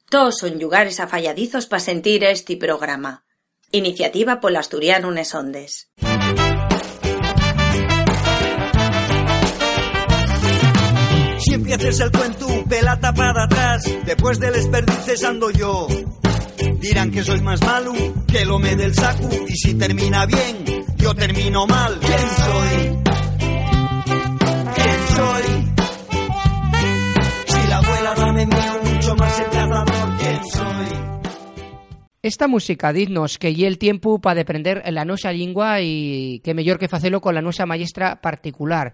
[0.10, 3.24] todos son lugares afalladizos para sentir este programa.
[3.72, 5.90] Iniciativa por Asturiano Unes Ondes.
[11.56, 15.88] Empieces el cuento, pelata para atrás, después del desperdices ando yo.
[16.82, 17.94] Dirán que soy más malo
[18.28, 20.66] que lo me del saco, y si termina bien,
[20.98, 21.98] yo termino mal.
[22.02, 22.98] ¿Quién soy?
[24.76, 25.74] ¿Quién soy?
[27.48, 31.06] Si la abuela dame mío, mucho más el cazador, ¿quién soy?
[32.22, 36.80] Esta música dignos que lle el tiempo para aprender la nosa lingua y que mellor
[36.80, 38.94] que facelo con la nosa maestra particular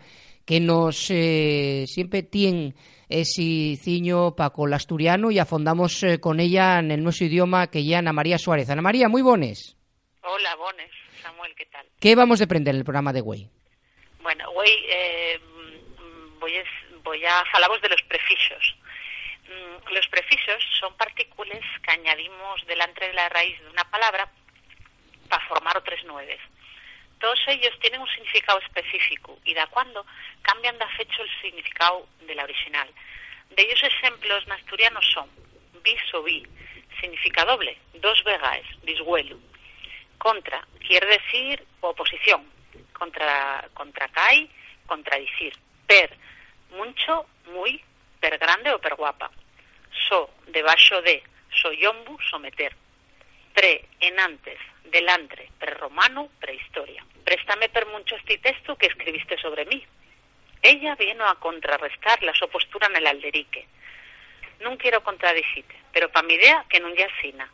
[0.51, 2.73] que nos eh, siempre tiene
[3.07, 7.67] ese ciño para con el asturiano y afondamos eh, con ella en el nuestro idioma
[7.67, 8.69] que ya Ana María Suárez.
[8.69, 9.77] Ana María, muy bones.
[10.21, 10.91] Hola, bones.
[11.21, 11.87] Samuel, ¿qué tal?
[12.01, 13.47] ¿Qué vamos a aprender en el programa de Güey?
[14.21, 15.39] Bueno, Güey, eh,
[16.41, 16.63] voy, a,
[17.01, 18.75] voy a falaros de los prefixos.
[19.47, 24.29] Mm, Los prefixos son partículas que añadimos delante de la raíz de una palabra
[25.29, 26.41] para formar otros nueves.
[27.22, 30.05] Todos ellos tienen un significado específico y da cuando
[30.41, 32.89] cambian de fecho el significado de la original.
[33.51, 35.30] De ellos ejemplos en asturiano son
[35.84, 36.43] bis o bi,
[36.99, 39.38] significa doble, dos vegaes, bishuelo.
[40.17, 42.43] Contra, quiere decir oposición.
[42.93, 44.49] Contra, contra cai,
[44.88, 45.53] contradicir.
[45.88, 46.15] Per,
[46.72, 47.84] mucho, muy,
[48.19, 49.30] per grande o per guapa.
[50.07, 52.76] So, debaixo de, soyombu, someter.
[53.53, 57.05] Pre, en antes, delante, prerromano, prehistoria.
[57.23, 59.83] Préstame per mucho este texto que escribiste sobre mí.
[60.61, 63.67] Ella vino a contrarrestar la su postura en el alderique.
[64.59, 67.49] No quiero contradicirte, pero pa mi idea que non lle asina.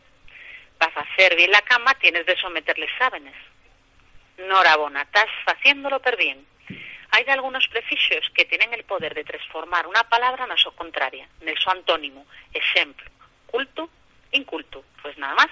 [0.77, 3.35] Para hacer bien la cama tienes de someterle sábenes.
[4.37, 6.45] Norabona, estás haciéndolo per bien.
[7.11, 11.27] Hay de algunos prefixos que tienen el poder de transformar una palabra en su contraria,
[11.39, 12.27] en su antónimo.
[12.53, 13.09] Ejemplo,
[13.47, 13.89] culto,
[14.31, 14.83] inculto.
[15.01, 15.47] Pues nada más.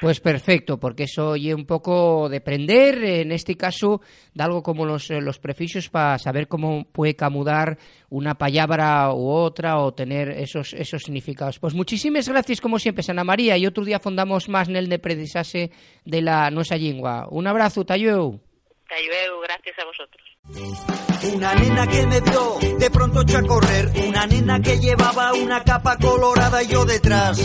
[0.00, 4.02] Pues perfecto, porque eso oye un poco de aprender, en este caso,
[4.34, 7.78] de algo como los, eh, los prefixos para saber cómo puede camudar
[8.10, 11.58] una palabra u otra o tener esos, esos significados.
[11.58, 14.98] Pues muchísimas gracias, como siempre, Sana María, y otro día fundamos más en el de
[14.98, 15.70] predisase
[16.04, 17.26] de la nuestra lengua.
[17.30, 18.40] Un abrazo, Tayeu.
[18.88, 20.33] Tayeu, gracias a vosotros.
[20.46, 25.64] Una nena que me vio de pronto echó a correr, una nena que llevaba una
[25.64, 27.40] capa colorada y yo detrás.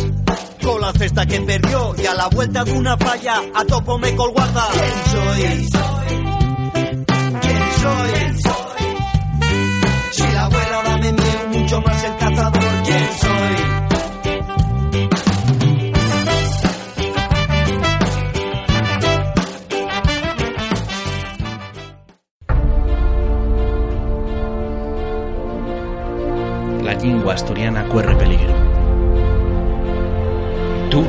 [0.62, 4.14] Con la cesta que perdió y a la vuelta de una falla a topo me
[4.16, 4.68] colguarda.
[4.74, 5.70] ¿Quién soy?
[7.42, 8.54] ¿Quién soy?
[10.12, 12.84] Si la abuela dame miedo, mucho más el cazador.
[12.84, 13.89] ¿Quién soy?
[27.10, 28.54] Lingua asturiana corre peligro.
[30.92, 31.04] Tú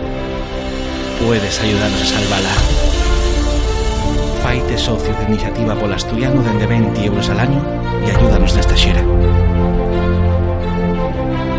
[1.22, 2.54] puedes ayudarnos a salvarla.
[4.42, 7.62] Faite socio de Iniciativa Pola Asturiano dende 20 euros al año
[8.06, 9.02] y ayúdanos desta xera.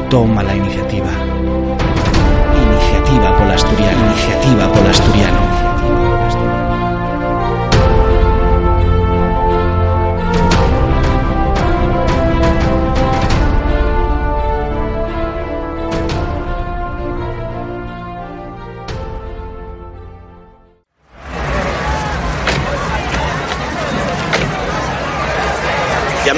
[0.10, 1.12] Toma la iniciativa.
[2.66, 4.06] Iniciativa Pola Asturiano.
[4.08, 5.70] Iniciativa Pola Asturiano.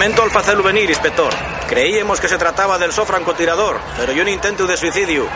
[0.04, 1.34] Lamento al facelo venir, inspector.
[1.70, 5.30] Creíamos que se trataba del so francotirador, pero yo un intento de suicidio.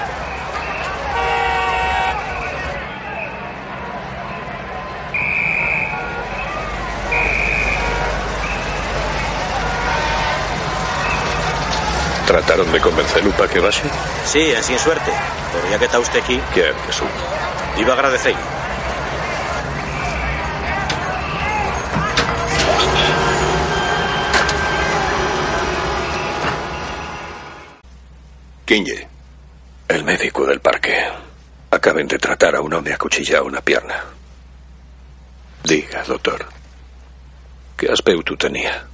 [12.26, 13.84] ¿Trataron de convencerlo para que vaya?
[14.26, 15.14] Sí, en sin suerte.
[15.54, 16.42] Pero ya que está usted aquí...
[16.54, 17.08] ¿Qué Jesús?
[17.78, 18.57] Iba a agradecerle.
[28.68, 29.08] Quiñe,
[29.88, 31.10] el médico del parque.
[31.72, 34.04] Acaben de tratar a un hombre acuchillado una pierna.
[35.64, 36.46] Diga, doctor.
[37.78, 38.86] ¿Qué aspecto tenía?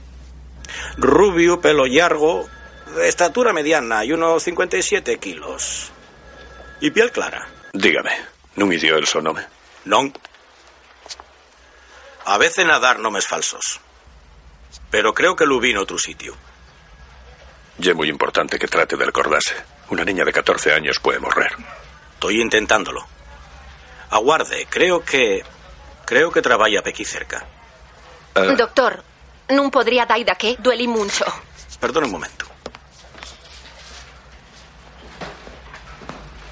[0.97, 2.47] Rubio, pelo largo,
[2.95, 5.91] de estatura mediana y unos 57 kilos.
[6.79, 7.47] Y piel clara.
[7.73, 8.11] Dígame,
[8.57, 9.41] ¿no me dio el sonome?
[9.85, 10.13] Non.
[12.25, 13.81] A veces nadar nomes falsos.
[14.91, 16.37] Pero creo que lo vi en otro sitio.
[17.79, 19.55] Y es muy importante que trate de acordarse.
[19.89, 21.51] Una niña de 14 años puede morrer.
[22.13, 23.05] Estoy intentándolo.
[24.09, 25.43] Aguarde, creo que...
[26.05, 27.45] Creo que trabaja aquí cerca.
[28.35, 29.03] Eh, Doctor,
[29.49, 31.23] non podría dar da que dueli mucho.
[31.79, 32.45] Perdón un momento.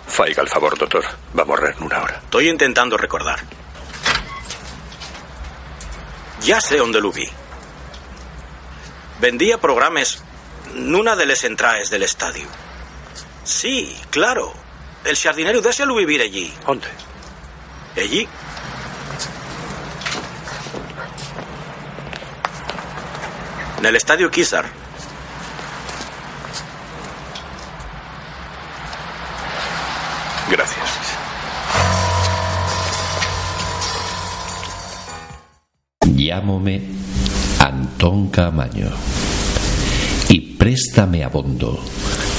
[0.08, 1.04] Faiga el favor, doctor.
[1.38, 2.22] Va a morrer en una hora.
[2.24, 3.40] Estoy intentando recordar.
[6.42, 7.28] Ya sé dónde lo vi.
[9.20, 10.24] Vendía programas
[10.76, 12.48] nuna de les entraes del estadio.
[13.44, 14.54] Sí, claro.
[15.04, 16.54] El jardinero désealo vivir allí.
[16.66, 16.88] ¿Dónde?
[17.98, 18.28] Allí.
[23.80, 24.66] En el estadio Kizar.
[30.52, 30.90] Gracias.
[36.16, 36.82] Llámome
[37.60, 38.92] Antón Camaño
[40.62, 41.80] préstame abondo.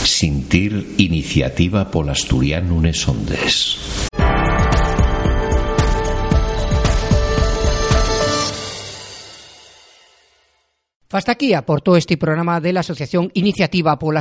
[0.06, 3.74] Sintir iniciativa pol asturiano unes ondes.
[11.10, 14.16] Hasta aquí aportó este programa de la Asociación Iniciativa Pol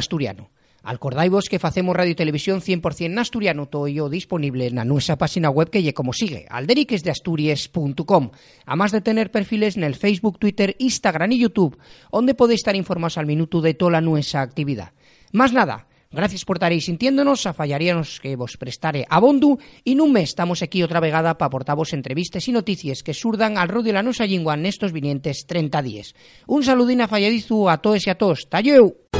[0.84, 1.02] Asturiano.
[1.02, 5.50] Acordaivos que facemos radio y televisión 100% en asturiano todo ello disponible na nuestra página
[5.50, 8.32] web que lle como sigue, alderiquesdeasturias.com,
[8.66, 11.78] a más de tener perfiles en el Facebook, Twitter, Instagram y YouTube,
[12.12, 14.94] donde podéis estar informados al minuto de toda nuestra actividad.
[15.32, 20.34] Más nada, gracias por estaréis sintiéndonos, a fallaríanos que vos prestare abondo y nun mes
[20.34, 24.04] estamos aquí otra vegada para aportaros entrevistas y noticias que surdan al rodio de la
[24.04, 26.14] nuestra lingua en estos vinientes 30 días.
[26.48, 28.50] Un saludín a falladizu a todos y a todos.
[28.50, 29.12] ¡Talleu!